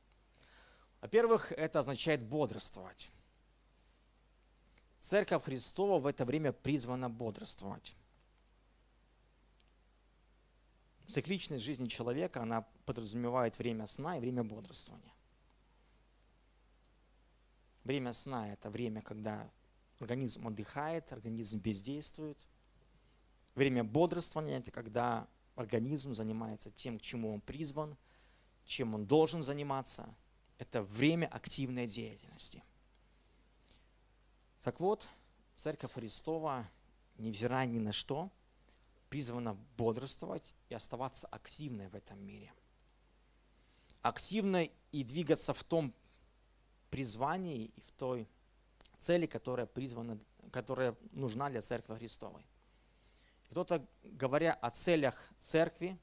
Во-первых, 1.02 1.52
это 1.52 1.80
означает 1.80 2.22
бодрствовать. 2.24 3.12
Церковь 5.00 5.44
Христова 5.44 6.00
в 6.00 6.06
это 6.06 6.24
время 6.24 6.54
призвана 6.54 7.10
бодрствовать. 7.10 7.96
Цикличность 11.08 11.64
жизни 11.64 11.88
человека, 11.88 12.42
она 12.42 12.66
подразумевает 12.86 13.58
время 13.58 13.86
сна 13.88 14.18
и 14.18 14.22
время 14.22 14.44
бодрствования. 14.44 15.14
Время 17.84 18.14
сна– 18.14 18.54
это 18.54 18.70
время, 18.70 19.02
когда 19.02 19.50
организм 20.00 20.48
отдыхает, 20.48 21.12
организм 21.12 21.60
бездействует. 21.60 22.38
Время 23.56 23.84
бодрствования– 23.84 24.58
это 24.60 24.72
когда 24.72 25.28
организм 25.56 26.14
занимается 26.14 26.72
тем, 26.72 26.98
к 26.98 27.02
чему 27.02 27.34
он 27.34 27.42
призван, 27.42 27.98
чем 28.66 28.96
он 28.96 29.06
должен 29.06 29.44
заниматься. 29.44 30.16
Это 30.58 30.82
время 30.82 31.28
активной 31.28 31.88
деятельности. 31.88 32.64
Так 34.62 34.80
вот, 34.80 35.08
Церковь 35.58 35.94
Христова, 35.94 36.70
невзирая 37.18 37.66
ни 37.66 37.80
на 37.80 37.92
что, 37.92 38.32
призвана 39.10 39.56
бодрствовать 39.78 40.54
и 40.70 40.74
оставаться 40.74 41.28
активной 41.28 41.88
в 41.90 41.96
этом 41.96 42.20
мире. 42.26 42.52
Активной 44.02 44.72
и 44.92 45.04
двигаться 45.04 45.54
в 45.54 45.64
том 45.64 45.94
призвании 46.94 47.72
и 47.76 47.82
в 47.82 47.92
той 47.94 48.28
цели, 49.00 49.26
которая 49.26 49.66
призвана, 49.66 50.20
которая 50.52 50.96
нужна 51.12 51.50
для 51.50 51.64
Церкви 51.64 51.96
Христовой. 51.96 52.46
Кто-то, 53.50 53.84
говоря 54.04 54.54
о 54.54 54.70
целях 54.70 55.32
Церкви, 55.40 55.98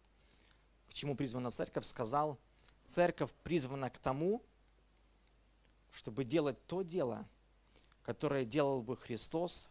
к 0.88 0.92
чему 0.92 1.14
призвана 1.14 1.52
Церковь, 1.52 1.84
сказал, 1.84 2.40
Церковь 2.88 3.30
призвана 3.44 3.88
к 3.88 3.98
тому, 3.98 4.42
чтобы 5.92 6.24
делать 6.24 6.58
то 6.66 6.82
дело, 6.82 7.24
которое 8.02 8.44
делал 8.44 8.82
бы 8.82 8.96
Христос, 8.96 9.68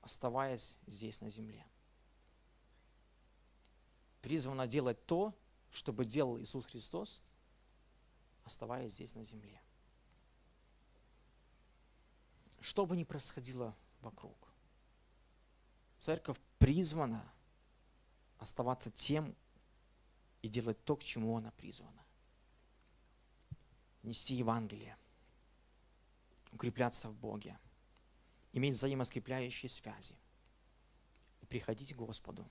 оставаясь 0.00 0.78
здесь 0.86 1.20
на 1.20 1.28
земле. 1.28 1.66
Призвано 4.20 4.68
делать 4.68 5.04
то, 5.06 5.34
чтобы 5.72 6.04
делал 6.04 6.38
Иисус 6.38 6.66
Христос, 6.66 7.20
оставаясь 8.44 8.92
здесь 8.92 9.16
на 9.16 9.24
земле. 9.24 9.60
Что 12.62 12.86
бы 12.86 12.96
ни 12.96 13.02
происходило 13.02 13.76
вокруг, 14.02 14.36
церковь 15.98 16.38
призвана 16.60 17.20
оставаться 18.38 18.88
тем 18.92 19.34
и 20.42 20.48
делать 20.48 20.82
то, 20.84 20.94
к 20.94 21.02
чему 21.02 21.36
она 21.36 21.50
призвана. 21.50 22.04
Нести 24.04 24.34
Евангелие, 24.34 24.96
укрепляться 26.52 27.08
в 27.08 27.16
Боге, 27.16 27.58
иметь 28.52 28.76
взаимоскрепляющие 28.76 29.68
связи 29.68 30.14
и 31.40 31.46
приходить 31.46 31.94
к 31.94 31.96
Господу, 31.96 32.48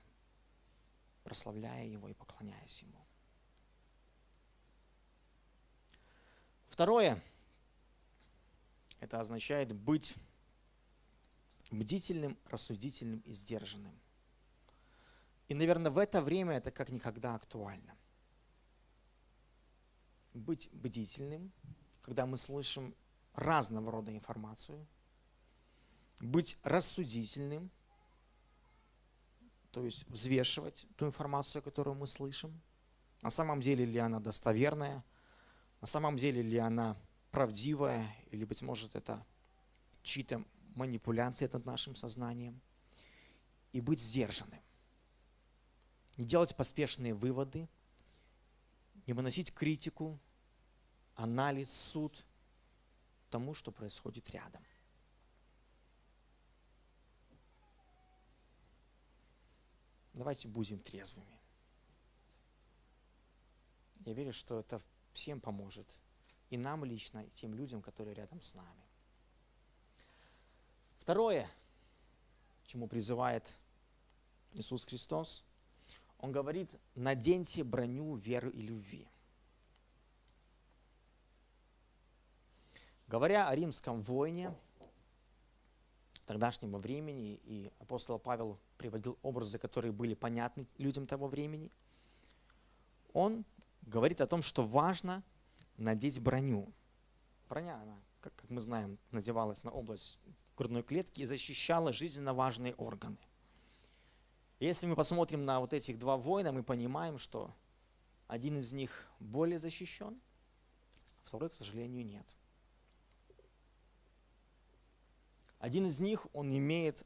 прославляя 1.24 1.86
Его 1.86 2.10
и 2.10 2.14
поклоняясь 2.14 2.82
Ему. 2.82 3.02
Второе, 6.68 7.22
это 9.02 9.18
означает 9.18 9.74
быть 9.74 10.16
бдительным, 11.72 12.38
рассудительным 12.46 13.18
и 13.26 13.32
сдержанным. 13.32 13.98
И, 15.48 15.54
наверное, 15.54 15.90
в 15.90 15.98
это 15.98 16.22
время 16.22 16.52
это 16.52 16.70
как 16.70 16.88
никогда 16.90 17.34
актуально. 17.34 17.96
Быть 20.34 20.68
бдительным, 20.72 21.50
когда 22.02 22.26
мы 22.26 22.38
слышим 22.38 22.94
разного 23.34 23.90
рода 23.90 24.12
информацию. 24.12 24.86
Быть 26.20 26.56
рассудительным, 26.62 27.72
то 29.72 29.84
есть 29.84 30.08
взвешивать 30.08 30.86
ту 30.96 31.06
информацию, 31.06 31.60
которую 31.60 31.96
мы 31.96 32.06
слышим. 32.06 32.62
На 33.20 33.30
самом 33.30 33.60
деле 33.60 33.84
ли 33.84 33.98
она 33.98 34.20
достоверная, 34.20 35.04
на 35.80 35.88
самом 35.88 36.16
деле 36.16 36.40
ли 36.40 36.58
она 36.58 36.96
правдивая, 37.32 38.14
или, 38.30 38.44
быть 38.44 38.62
может, 38.62 38.94
это 38.94 39.26
чьи-то 40.02 40.44
манипуляции 40.76 41.48
над 41.52 41.66
нашим 41.66 41.96
сознанием. 41.96 42.60
И 43.72 43.80
быть 43.80 44.00
сдержанным. 44.00 44.60
Не 46.18 46.26
делать 46.26 46.54
поспешные 46.54 47.14
выводы, 47.14 47.68
не 49.06 49.14
выносить 49.14 49.52
критику, 49.52 50.20
анализ, 51.14 51.72
суд 51.72 52.24
тому, 53.30 53.54
что 53.54 53.72
происходит 53.72 54.28
рядом. 54.30 54.62
Давайте 60.12 60.48
будем 60.48 60.78
трезвыми. 60.78 61.40
Я 64.04 64.12
верю, 64.12 64.34
что 64.34 64.60
это 64.60 64.82
всем 65.14 65.40
поможет. 65.40 65.88
И 66.52 66.58
нам 66.58 66.84
лично, 66.84 67.20
и 67.20 67.30
тем 67.30 67.54
людям, 67.54 67.80
которые 67.80 68.14
рядом 68.14 68.42
с 68.42 68.54
нами. 68.54 68.84
Второе, 70.98 71.48
чему 72.66 72.86
призывает 72.88 73.56
Иисус 74.52 74.84
Христос, 74.84 75.46
Он 76.18 76.30
говорит, 76.30 76.68
наденьте 76.94 77.64
броню 77.64 78.16
веры 78.16 78.50
и 78.50 78.60
любви. 78.60 79.08
Говоря 83.08 83.48
о 83.48 83.56
римском 83.56 84.02
войне 84.02 84.54
тогдашнего 86.26 86.76
времени, 86.76 87.40
и 87.44 87.72
апостол 87.78 88.18
Павел 88.18 88.58
приводил 88.76 89.16
образы, 89.22 89.58
которые 89.58 89.92
были 89.92 90.12
понятны 90.12 90.66
людям 90.76 91.06
того 91.06 91.28
времени, 91.28 91.70
он 93.14 93.46
говорит 93.86 94.20
о 94.20 94.26
том, 94.26 94.42
что 94.42 94.66
важно 94.66 95.22
надеть 95.82 96.20
броню. 96.20 96.72
Броня, 97.48 97.80
она, 97.82 97.98
как, 98.20 98.34
как 98.36 98.50
мы 98.50 98.60
знаем, 98.60 98.98
надевалась 99.10 99.64
на 99.64 99.70
область 99.70 100.18
грудной 100.56 100.82
клетки 100.82 101.22
и 101.22 101.26
защищала 101.26 101.92
жизненно 101.92 102.32
важные 102.32 102.74
органы. 102.74 103.18
Если 104.60 104.86
мы 104.86 104.94
посмотрим 104.94 105.44
на 105.44 105.60
вот 105.60 105.72
этих 105.72 105.98
два 105.98 106.16
воина, 106.16 106.52
мы 106.52 106.62
понимаем, 106.62 107.18
что 107.18 107.54
один 108.28 108.58
из 108.58 108.72
них 108.72 109.08
более 109.18 109.58
защищен, 109.58 110.18
а 111.24 111.28
второй, 111.28 111.50
к 111.50 111.54
сожалению, 111.54 112.04
нет. 112.04 112.26
Один 115.58 115.86
из 115.86 116.00
них, 116.00 116.26
он 116.32 116.56
имеет 116.56 117.04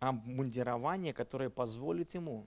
обмундирование, 0.00 1.12
которое 1.12 1.50
позволит 1.50 2.14
ему 2.14 2.46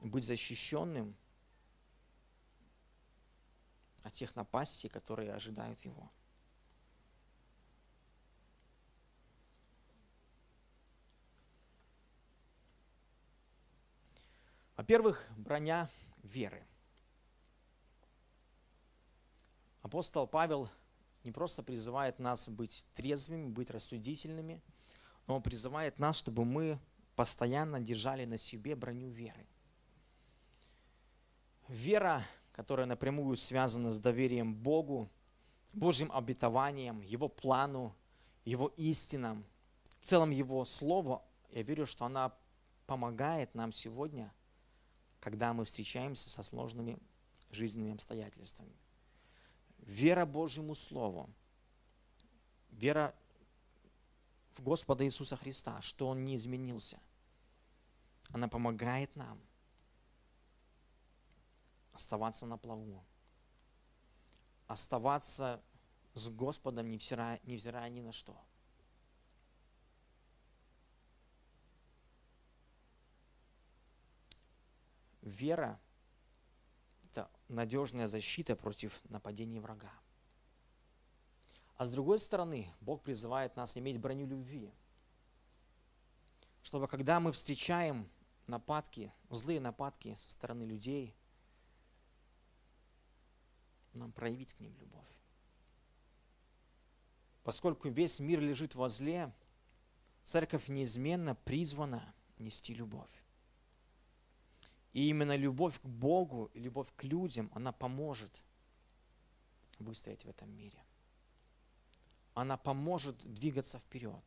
быть 0.00 0.24
защищенным 0.24 1.16
от 4.04 4.12
тех 4.12 4.36
напастей, 4.36 4.88
которые 4.88 5.32
ожидают 5.32 5.80
его. 5.80 6.10
Во-первых, 14.76 15.26
броня 15.36 15.88
веры. 16.22 16.64
Апостол 19.82 20.26
Павел 20.26 20.68
не 21.22 21.30
просто 21.30 21.62
призывает 21.62 22.18
нас 22.18 22.48
быть 22.48 22.86
трезвыми, 22.94 23.48
быть 23.48 23.70
рассудительными, 23.70 24.60
но 25.26 25.36
он 25.36 25.42
призывает 25.42 25.98
нас, 25.98 26.16
чтобы 26.16 26.44
мы 26.44 26.78
постоянно 27.16 27.80
держали 27.80 28.24
на 28.24 28.36
себе 28.36 28.74
броню 28.74 29.08
веры. 29.08 29.46
Вера, 31.68 32.26
которая 32.54 32.86
напрямую 32.86 33.36
связана 33.36 33.90
с 33.90 33.98
доверием 33.98 34.54
Богу, 34.54 35.10
Божьим 35.72 36.10
обетованием, 36.12 37.00
Его 37.00 37.28
плану, 37.28 37.94
Его 38.44 38.68
истинам, 38.76 39.44
в 40.00 40.06
целом 40.06 40.30
Его 40.30 40.64
Слову, 40.64 41.20
я 41.50 41.62
верю, 41.62 41.84
что 41.84 42.04
она 42.04 42.32
помогает 42.86 43.52
нам 43.56 43.72
сегодня, 43.72 44.32
когда 45.18 45.52
мы 45.52 45.64
встречаемся 45.64 46.30
со 46.30 46.44
сложными 46.44 46.96
жизненными 47.50 47.94
обстоятельствами. 47.94 48.72
Вера 49.78 50.24
Божьему 50.24 50.76
Слову, 50.76 51.28
вера 52.70 53.14
в 54.52 54.62
Господа 54.62 55.04
Иисуса 55.04 55.36
Христа, 55.36 55.82
что 55.82 56.06
Он 56.06 56.24
не 56.24 56.36
изменился, 56.36 57.00
она 58.30 58.46
помогает 58.46 59.16
нам– 59.16 59.40
оставаться 61.94 62.44
на 62.44 62.58
плаву, 62.58 63.04
оставаться 64.66 65.62
с 66.12 66.28
Господом, 66.28 66.90
невзирая, 66.90 67.40
невзирая 67.44 67.88
ни 67.88 68.00
на 68.00 68.12
что. 68.12 68.36
Вера– 75.22 75.80
это 77.04 77.30
надежная 77.48 78.08
защита 78.08 78.56
против 78.56 79.00
нападений 79.04 79.60
врага. 79.60 79.92
А 81.76 81.86
с 81.86 81.90
другой 81.90 82.18
стороны, 82.18 82.72
Бог 82.80 83.02
призывает 83.02 83.56
нас 83.56 83.76
иметь 83.76 83.98
броню 83.98 84.26
любви, 84.26 84.72
чтобы 86.62 86.88
когда 86.88 87.20
мы 87.20 87.32
встречаем 87.32 88.08
нападки, 88.46 89.12
злые 89.30 89.60
нападки 89.60 90.14
со 90.16 90.30
стороны 90.30 90.64
людей– 90.64 91.16
нам 93.94 94.12
проявить 94.12 94.54
к 94.54 94.60
ним 94.60 94.76
любовь. 94.78 95.04
Поскольку 97.42 97.88
весь 97.88 98.20
мир 98.20 98.40
лежит 98.40 98.74
во 98.74 98.88
зле, 98.88 99.32
церковь 100.22 100.68
неизменно 100.68 101.34
призвана 101.34 102.14
нести 102.38 102.74
любовь. 102.74 103.10
И 104.92 105.08
именно 105.08 105.36
любовь 105.36 105.80
к 105.80 105.84
Богу 105.84 106.50
и 106.54 106.60
любовь 106.60 106.88
к 106.96 107.04
людям, 107.04 107.50
она 107.54 107.72
поможет 107.72 108.42
выстоять 109.78 110.24
в 110.24 110.28
этом 110.28 110.50
мире. 110.50 110.78
Она 112.32 112.56
поможет 112.56 113.16
двигаться 113.34 113.78
вперед. 113.78 114.22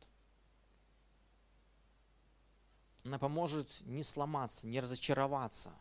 Она 3.04 3.18
поможет 3.18 3.80
не 3.82 4.02
сломаться, 4.02 4.66
не 4.66 4.80
разочароваться, 4.80 5.74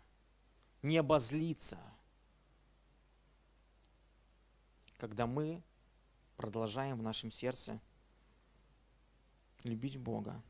не 0.82 0.98
обозлиться– 0.98 1.80
когда 4.98 5.28
мы 5.28 5.64
продолжаем 6.36 6.98
в 6.98 7.04
нашем 7.04 7.32
сердце 7.32 7.80
любить 9.64 9.98
Бога 9.98 10.42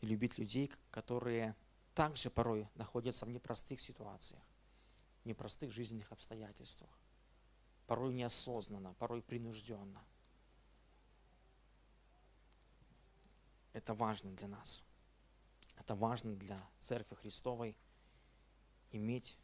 и 0.00 0.06
любить 0.06 0.38
людей, 0.38 0.70
которые 0.90 1.54
также 1.94 2.30
порой 2.30 2.68
находятся 2.74 3.26
в 3.26 3.30
непростых 3.30 3.80
ситуациях, 3.80 4.42
непростых 5.24 5.70
жизненных 5.70 6.12
обстоятельствах. 6.12 6.90
порой 7.86 8.14
неосознанно, 8.14 8.94
порой 8.94 9.20
принужденно. 9.20 10.00
Это 13.72 13.94
важно 13.94 14.30
для 14.30 14.46
нас. 14.46 14.84
Это 15.76 15.96
важно 15.96 16.36
для 16.36 16.64
Церкви 16.78 17.16
Христовой 17.16 17.76
иметь 18.92 19.36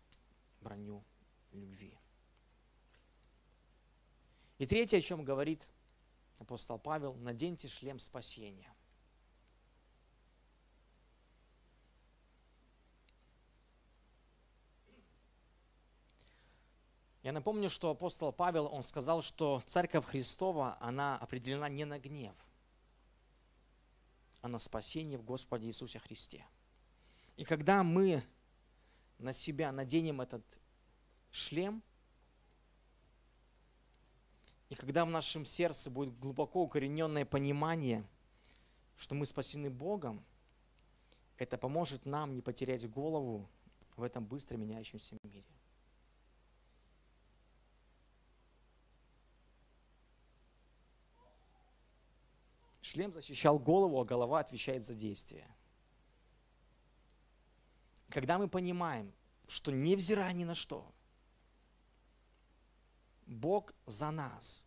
броню 0.61 1.03
любви. 1.51 1.99
И 4.59 4.66
третье, 4.66 4.99
о 4.99 5.01
чем 5.01 5.25
говорит 5.25 5.69
апостол 6.38 6.79
Павел, 6.79 7.14
наденьте 7.14 7.69
шлем 7.69 7.99
спасения. 7.99 8.73
Я 17.23 17.33
напомню, 17.33 17.69
что 17.69 17.90
апостол 17.90 18.33
Павел, 18.33 18.66
он 18.66 18.85
сказал, 18.85 19.21
что 19.21 19.61
Церковь 19.66 20.05
Христова, 20.05 20.79
она 20.81 21.19
определена 21.19 21.69
не 21.69 21.85
на 21.85 21.99
гнев, 21.99 22.37
а 24.42 24.49
на 24.49 24.61
спасение 24.61 25.19
в 25.19 25.25
Господе 25.25 25.66
Иисусе 25.66 25.99
Христе. 25.99 26.47
И 27.37 27.45
когда 27.45 27.83
мы 27.83 28.23
на 29.19 29.33
себя 29.33 29.73
наденем 29.73 30.21
этот 30.21 30.45
шлем, 31.33 31.83
и 34.68 34.74
когда 34.74 35.05
в 35.05 35.11
нашем 35.11 35.44
сердце 35.44 35.90
будет 35.90 36.18
глубоко 36.18 36.62
укорененное 36.62 37.24
понимание, 37.24 38.05
что 38.96 39.14
мы 39.14 39.26
спасены 39.26 39.70
Богом, 39.70 40.24
это 41.38 41.57
поможет 41.59 42.07
нам 42.07 42.35
не 42.35 42.42
потерять 42.42 42.88
голову 42.90 43.48
в 43.96 44.02
этом 44.02 44.24
быстро 44.24 44.57
меняющемся 44.57 45.16
мире. 45.22 45.44
Шлем 52.81 53.12
защищал 53.12 53.59
голову, 53.59 54.00
а 54.00 54.05
голова 54.05 54.40
отвечает 54.40 54.85
за 54.85 54.94
действие. 54.94 55.46
Когда 58.09 58.38
мы 58.38 58.48
понимаем, 58.48 59.12
что 59.48 59.72
невзирая 59.72 60.33
ни 60.33 60.44
на 60.44 60.55
что, 60.55 60.90
Бог 63.27 63.75
за 63.87 64.11
нас, 64.11 64.65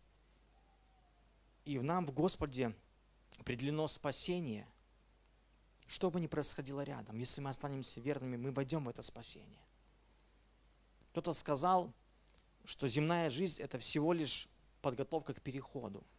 и 1.64 1.78
в 1.78 1.82
нам 1.82 2.06
в 2.06 2.12
Господе 2.12 2.74
определено 3.38 3.88
спасение, 3.88 4.66
что 5.86 6.10
бы 6.10 6.20
ни 6.20 6.26
происходило 6.26 6.82
рядом, 6.82 7.18
если 7.18 7.40
мы 7.40 7.50
останемся 7.50 8.00
верными, 8.00 8.36
мы 8.36 8.52
войдем 8.52 8.84
в 8.84 8.88
это 8.88 9.02
спасение. 9.02 9.64
Кто-то 11.10 11.32
сказал, 11.32 11.92
что 12.64 12.86
земная 12.86 13.30
жизнь– 13.30 13.62
это 13.62 13.78
всего 13.78 14.12
лишь 14.12 14.48
подготовка 14.80 15.34
к 15.34 15.40
переходу– 15.40 16.04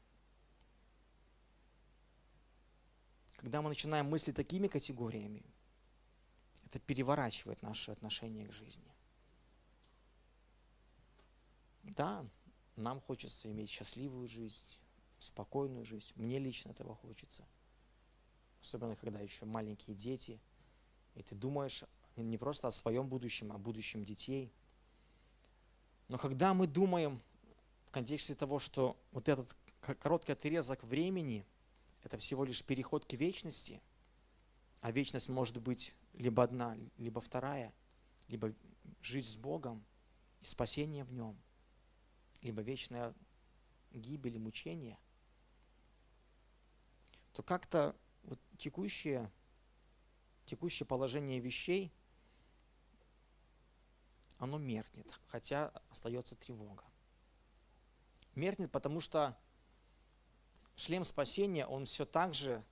Когда 3.41 3.63
мы 3.63 3.69
начинаем 3.69 4.06
мыслить 4.06 4.36
такими 4.36 4.67
категориями, 4.67 5.43
это 6.63 6.77
переворачивает 6.77 7.63
наше 7.63 7.89
отношение 7.89 8.47
к 8.47 8.51
жизни. 8.51 8.90
Да, 11.83 12.25
нам 12.75 13.01
хочется 13.01 13.49
иметь 13.51 13.69
счастливую 13.69 14.27
жизнь, 14.27 14.79
спокойную 15.19 15.85
жизнь. 15.85 16.11
Мне 16.15 16.39
лично 16.39 16.71
этого 16.71 16.95
хочется. 16.95 17.43
Особенно, 18.61 18.95
когда 18.95 19.19
еще 19.19 19.45
маленькие 19.45 19.95
дети, 19.95 20.39
и 21.15 21.23
ты 21.23 21.35
думаешь 21.35 21.83
не 22.15 22.37
просто 22.37 22.67
о 22.67 22.71
своем 22.71 23.07
будущем, 23.07 23.51
а 23.51 23.55
о 23.55 23.57
будущем 23.57 24.05
детей. 24.05 24.51
Но 26.07 26.17
когда 26.17 26.53
мы 26.53 26.67
думаем 26.67 27.21
в 27.87 27.91
контексте 27.91 28.35
того, 28.35 28.59
что 28.59 28.97
вот 29.11 29.27
этот 29.29 29.55
короткий 29.79 30.33
отрезок 30.33 30.83
времени– 30.83 31.45
это 32.03 32.17
всего 32.17 32.43
лишь 32.43 32.63
переход 32.63 33.05
к 33.05 33.13
вечности, 33.13 33.81
а 34.81 34.91
вечность 34.91 35.29
может 35.29 35.61
быть 35.61 35.93
либо 36.13 36.43
одна, 36.43 36.77
либо 36.97 37.21
вторая, 37.21 37.73
либо 38.27 38.53
жизнь 39.01 39.29
с 39.29 39.37
Богом 39.37 39.83
и 40.41 40.45
спасение 40.45 41.03
в 41.03 41.13
Нем, 41.13 41.37
либо 42.41 42.62
вечная 42.62 43.13
гибель 43.91 44.36
и 44.36 44.39
мучение, 44.39 44.97
то 47.34 47.43
как-то 47.43 47.95
вот 48.23 48.39
текущее, 48.58 49.32
текущее 50.45 50.86
положение 50.86 51.39
вещей, 51.39 51.91
оно 54.38 54.58
меркнет, 54.58 55.13
хотя 55.27 55.71
остается 55.89 56.36
тревога. 56.36 56.84
Меркнет, 58.34 58.71
потому 58.71 59.01
что 59.01 59.38
шлем 60.75 61.04
спасения, 61.04 61.65
он 61.67 61.86
все 61.86 62.06
так 62.06 62.34
же 62.34 62.63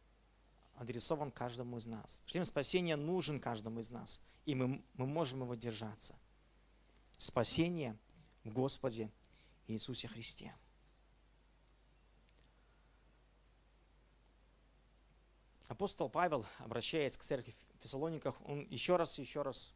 адресован 0.75 1.31
каждому 1.31 1.77
из 1.77 1.85
нас. 1.85 2.23
Шлем 2.25 2.45
спасения 2.45 2.95
нужен 2.95 3.39
каждому 3.39 3.81
из 3.81 3.91
нас, 3.91 4.21
и 4.45 4.55
мы, 4.55 4.83
мы 4.95 5.05
можем 5.05 5.41
его 5.41 5.53
держаться. 5.53 6.15
Спасение 7.17 7.97
в 8.43 8.53
Господе 8.53 9.11
Иисусе 9.71 10.07
Христе. 10.07 10.53
Апостол 15.67 16.09
Павел, 16.09 16.45
обращаясь 16.57 17.15
к 17.15 17.23
церкви 17.23 17.55
в 17.77 17.83
Фессалониках, 17.83 18.35
он 18.47 18.65
еще 18.69 18.95
раз 18.95 19.19
еще 19.19 19.43
раз, 19.43 19.71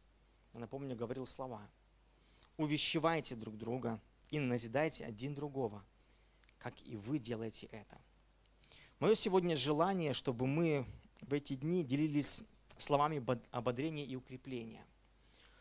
напомню, 0.52 0.96
говорил 0.96 1.26
слова. 1.26 1.62
«Увещевайте 2.56 3.36
друг 3.36 3.56
друга 3.56 4.00
и 4.30 4.40
назидайте 4.40 5.04
один 5.04 5.34
другого, 5.34 5.84
как 6.58 6.74
и 6.82 6.96
вы 6.96 7.18
делаете 7.18 7.66
это». 7.66 8.00
Мое 8.98 9.14
сегодня 9.14 9.56
желание, 9.56 10.12
чтобы 10.12 10.46
мы 10.46 10.84
в 11.20 11.32
эти 11.32 11.54
дни 11.54 11.84
делились 11.84 12.44
словами 12.76 13.24
ободрения 13.50 14.04
и 14.04 14.16
укрепления. 14.16 14.84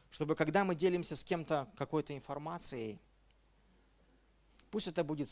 Чтобы 0.10 0.36
когда 0.36 0.64
мы 0.64 0.76
делимся 0.76 1.16
с 1.16 1.24
кем-то 1.24 1.72
какой-то 1.76 2.16
информацией, 2.16 3.00
пусть 4.74 4.88
это 4.88 5.04
будет 5.04 5.30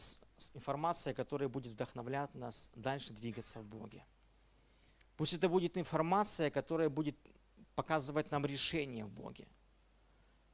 информация, 0.54 1.15
которая 1.15 1.49
будет 1.49 1.71
вдохновлять 1.71 2.32
нас 2.36 2.69
дальше 2.75 3.12
двигаться 3.12 3.60
в 3.60 3.65
Боге. 3.65 4.06
Пусть 5.17 5.34
это 5.34 5.49
будет 5.49 5.77
информация, 5.77 6.51
которая 6.51 6.89
будет 6.89 7.17
показывать 7.73 8.30
нам 8.30 8.45
решение 8.45 9.04
в 9.04 9.10
Боге. 9.10 9.47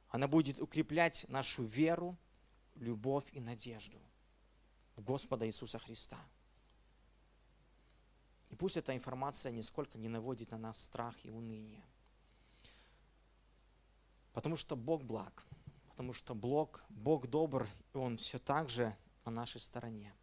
Она 0.08 0.26
будет 0.26 0.58
укреплять 0.58 1.26
нашу 1.28 1.64
веру, 1.64 2.16
любовь 2.76 3.26
и 3.32 3.40
надежду 3.40 4.00
в 4.96 5.02
Господа 5.02 5.46
Иисуса 5.46 5.78
Христа. 5.78 6.18
И 8.48 8.54
пусть 8.54 8.78
эта 8.78 8.96
информация 8.96 9.52
нисколько 9.52 9.98
не 9.98 10.08
наводит 10.08 10.52
на 10.52 10.56
нас 10.56 10.82
страх 10.82 11.14
и 11.24 11.30
уныние. 11.30 11.84
Потому 14.32 14.56
что 14.56 14.76
Бог 14.76 15.04
благ, 15.04 15.44
потому 15.98 16.12
что 16.12 16.32
Бог, 16.32 16.84
Бог 16.90 17.26
добр, 17.26 17.66
и 17.92 17.96
Он 17.96 18.18
все 18.18 18.38
так 18.38 18.68
же 18.68 18.96
на 19.24 19.32
нашей 19.32 19.60
стороне. 19.60 20.14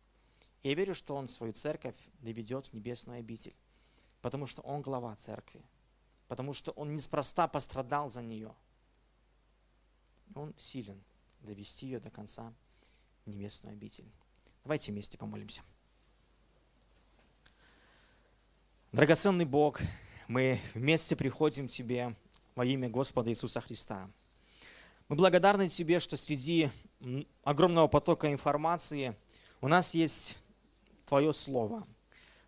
Я 0.63 0.73
верю, 0.73 0.95
что 0.95 1.17
Он 1.17 1.27
свою 1.27 1.51
церковь 1.51 1.97
доведет 2.19 2.67
в 2.67 2.73
небесную 2.73 3.19
обитель, 3.19 3.53
потому 4.21 4.47
что 4.47 4.61
Он 4.61 4.81
глава 4.81 5.13
церкви, 5.17 5.61
потому 6.29 6.53
что 6.53 6.71
Он 6.71 6.95
неспроста 6.95 7.49
пострадал 7.49 8.09
за 8.09 8.21
нее. 8.21 8.55
Он 10.33 10.53
силен 10.57 11.03
довести 11.41 11.87
ее 11.87 11.99
до 11.99 12.09
конца 12.09 12.53
в 13.25 13.29
небесную 13.29 13.73
обитель. 13.73 14.09
Давайте 14.63 14.93
вместе 14.93 15.17
помолимся. 15.17 15.61
Драгоценный 18.93 19.43
Бог, 19.43 19.81
мы 20.29 20.61
вместе 20.73 21.17
приходим 21.17 21.67
к 21.67 21.71
Тебе 21.71 22.15
во 22.55 22.63
имя 22.65 22.87
Господа 22.87 23.29
Иисуса 23.29 23.59
Христа. 23.59 24.09
Мы 25.07 25.15
благодарны 25.17 25.69
Тебе, 25.69 25.99
что 25.99 26.17
среди 26.17 26.71
огромного 27.43 27.87
потока 27.87 28.31
информации 28.31 29.15
у 29.61 29.67
нас 29.67 29.93
есть 29.93 30.39
Твое 31.05 31.31
Слово, 31.31 31.87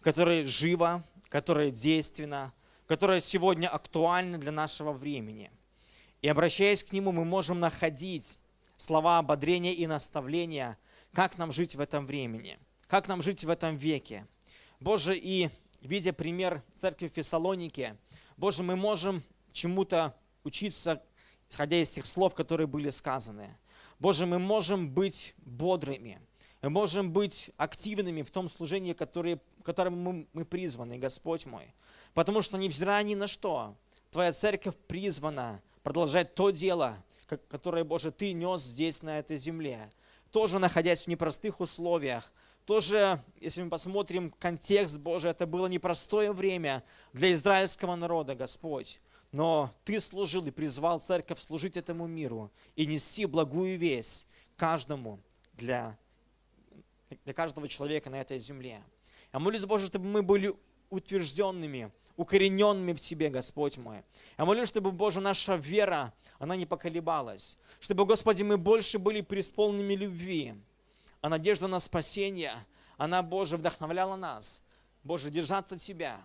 которое 0.01 0.43
живо, 0.43 1.03
которое 1.29 1.69
действенно, 1.69 2.51
которое 2.87 3.19
сегодня 3.19 3.67
актуально 3.67 4.39
для 4.39 4.51
нашего 4.51 4.91
времени. 4.91 5.51
И 6.23 6.27
обращаясь 6.27 6.81
к 6.81 6.93
Нему, 6.93 7.11
мы 7.11 7.25
можем 7.25 7.59
находить 7.59 8.39
слова 8.75 9.19
ободрения 9.19 9.73
и 9.73 9.85
наставления, 9.85 10.79
как 11.13 11.37
нам 11.37 11.51
жить 11.51 11.75
в 11.75 11.79
этом 11.79 12.07
времени, 12.07 12.57
как 12.87 13.07
нам 13.07 13.21
жить 13.21 13.43
в 13.43 13.51
этом 13.51 13.75
веке. 13.75 14.25
Боже, 14.79 15.15
и 15.15 15.49
видя 15.81 16.11
пример 16.11 16.63
церкви 16.81 17.07
в 17.07 17.13
Фессалонике, 17.13 17.97
Боже, 18.35 18.63
мы 18.63 18.75
можем 18.75 19.21
чему-то 19.53 20.15
учиться, 20.43 21.03
исходя 21.49 21.77
из 21.77 21.91
тех 21.91 22.05
слов, 22.05 22.33
которые 22.33 22.67
были 22.67 22.89
сказаны. 22.89 23.57
Боже, 23.99 24.25
мы 24.25 24.39
можем 24.39 24.89
быть 24.89 25.33
бодрыми, 25.45 26.19
мы 26.61 26.69
можем 26.69 27.11
быть 27.11 27.51
активными 27.57 28.21
в 28.21 28.31
том 28.31 28.49
служении, 28.49 28.93
которое, 28.93 29.39
которым 29.63 30.01
мы, 30.01 30.27
мы 30.33 30.45
призваны, 30.45 30.97
Господь 30.97 31.45
мой. 31.45 31.73
Потому 32.13 32.41
что, 32.41 32.57
невзирая 32.57 33.03
ни 33.03 33.15
на 33.15 33.27
что, 33.27 33.75
Твоя 34.11 34.31
церковь 34.33 34.75
призвана 34.87 35.61
продолжать 35.83 36.33
то 36.33 36.49
дело, 36.49 36.97
которое, 37.49 37.83
Боже, 37.83 38.11
Ты 38.11 38.33
нес 38.33 38.61
здесь, 38.61 39.03
на 39.03 39.19
этой 39.19 39.37
земле. 39.37 39.91
тоже 40.31 40.59
находясь 40.59 41.03
в 41.03 41.07
непростых 41.07 41.59
условиях, 41.59 42.31
тоже, 42.65 43.21
если 43.39 43.63
мы 43.63 43.69
посмотрим 43.69 44.29
контекст 44.39 44.99
Божий, 44.99 45.31
это 45.31 45.47
было 45.47 45.67
непростое 45.67 46.33
время 46.33 46.83
для 47.13 47.31
израильского 47.31 47.95
народа, 47.95 48.35
Господь. 48.35 48.99
Но 49.31 49.73
Ты 49.83 49.99
служил 49.99 50.45
и 50.45 50.51
призвал 50.51 50.99
церковь 50.99 51.41
служить 51.41 51.77
этому 51.77 52.07
миру 52.07 52.51
и 52.75 52.85
нести 52.85 53.25
благую 53.25 53.77
весть 53.77 54.27
каждому 54.55 55.19
для, 55.53 55.97
для 57.25 57.33
каждого 57.33 57.67
человека 57.67 58.09
на 58.09 58.21
этой 58.21 58.39
земле. 58.39 58.81
Я 59.33 59.39
молюсь, 59.39 59.65
Боже, 59.65 59.87
чтобы 59.87 60.05
мы 60.05 60.23
были 60.23 60.55
утвержденными, 60.89 61.91
укорененными 62.15 62.93
в 62.93 62.99
Тебе, 62.99 63.29
Господь 63.29 63.77
мой. 63.77 64.03
Я 64.37 64.45
молюсь, 64.45 64.69
чтобы, 64.69 64.91
Боже, 64.91 65.19
наша 65.19 65.55
вера, 65.55 66.13
она 66.39 66.55
не 66.55 66.65
поколебалась. 66.65 67.57
Чтобы, 67.79 68.05
Господи, 68.05 68.43
мы 68.43 68.57
больше 68.57 68.97
были 68.97 69.21
преисполненными 69.21 69.93
любви. 69.93 70.55
А 71.21 71.29
надежда 71.29 71.67
на 71.67 71.79
спасение, 71.79 72.53
она, 72.97 73.21
Боже, 73.21 73.57
вдохновляла 73.57 74.15
нас. 74.15 74.63
Боже, 75.03 75.29
держаться 75.29 75.77
Тебя, 75.77 76.19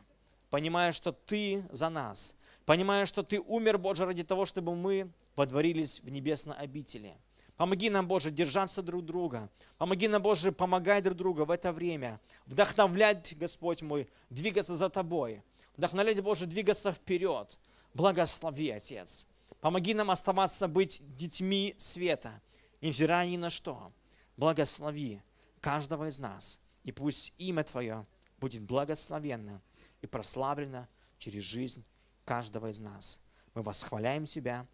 понимая, 0.51 0.93
что 0.93 1.13
Ты 1.13 1.65
за 1.71 1.89
нас. 1.89 2.37
Понимая, 2.65 3.07
что 3.07 3.23
Ты 3.23 3.41
умер, 3.41 3.79
Боже, 3.79 4.05
ради 4.05 4.23
того, 4.23 4.45
чтобы 4.45 4.75
мы 4.75 5.11
водворились 5.37 6.01
в 6.01 6.09
небесной 6.09 6.57
обители. 6.57 7.15
Помоги 7.57 7.91
нам, 7.91 8.07
Боже, 8.09 8.31
держаться 8.31 8.83
друг 8.83 9.05
друга. 9.05 9.51
Помоги 9.79 10.09
нам, 10.09 10.23
Боже, 10.23 10.53
помогать 10.53 11.05
друг 11.05 11.17
другу 11.17 11.45
в 11.45 11.51
это 11.51 11.73
время. 11.73 12.21
Вдохновлять, 12.47 13.37
Господь 13.39 13.83
мой, 13.83 14.09
двигаться 14.31 14.77
за 14.77 14.89
Тобой. 14.89 15.43
Вдохновлять, 15.77 16.21
Боже, 16.21 16.47
двигаться 16.47 16.93
вперед. 16.93 17.59
Благослови, 17.95 18.71
Отец. 18.71 19.27
Помоги 19.61 19.95
нам 19.95 20.11
оставаться 20.11 20.67
быть 20.67 21.03
детьми 21.17 21.75
света, 21.79 22.41
невзирая 22.81 23.29
ни 23.29 23.37
на 23.37 23.51
что. 23.51 23.93
Благослови 24.37 25.21
каждого 25.61 26.09
из 26.09 26.19
нас. 26.19 26.61
И 26.85 26.91
пусть 26.91 27.33
имя 27.39 27.63
Твое 27.63 28.07
будет 28.39 28.63
благословенно 28.63 29.61
и 30.01 30.07
прославлено 30.07 30.89
через 31.19 31.45
жизнь 31.45 31.85
каждого 32.25 32.71
из 32.71 32.81
нас. 32.81 33.25
Мы 33.55 33.63
восхваляем 33.63 34.27
Тебя, 34.27 34.67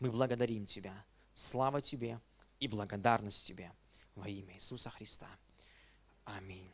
мы 0.00 0.10
благодарим 0.10 0.66
Тебя. 0.66 1.04
Слава 1.34 1.80
Тебе 1.80 2.20
и 2.60 2.68
благодарность 2.68 3.46
Тебе 3.46 3.72
во 4.14 4.28
имя 4.28 4.54
Иисуса 4.54 4.90
Христа. 4.90 5.28
Аминь. 6.24 6.72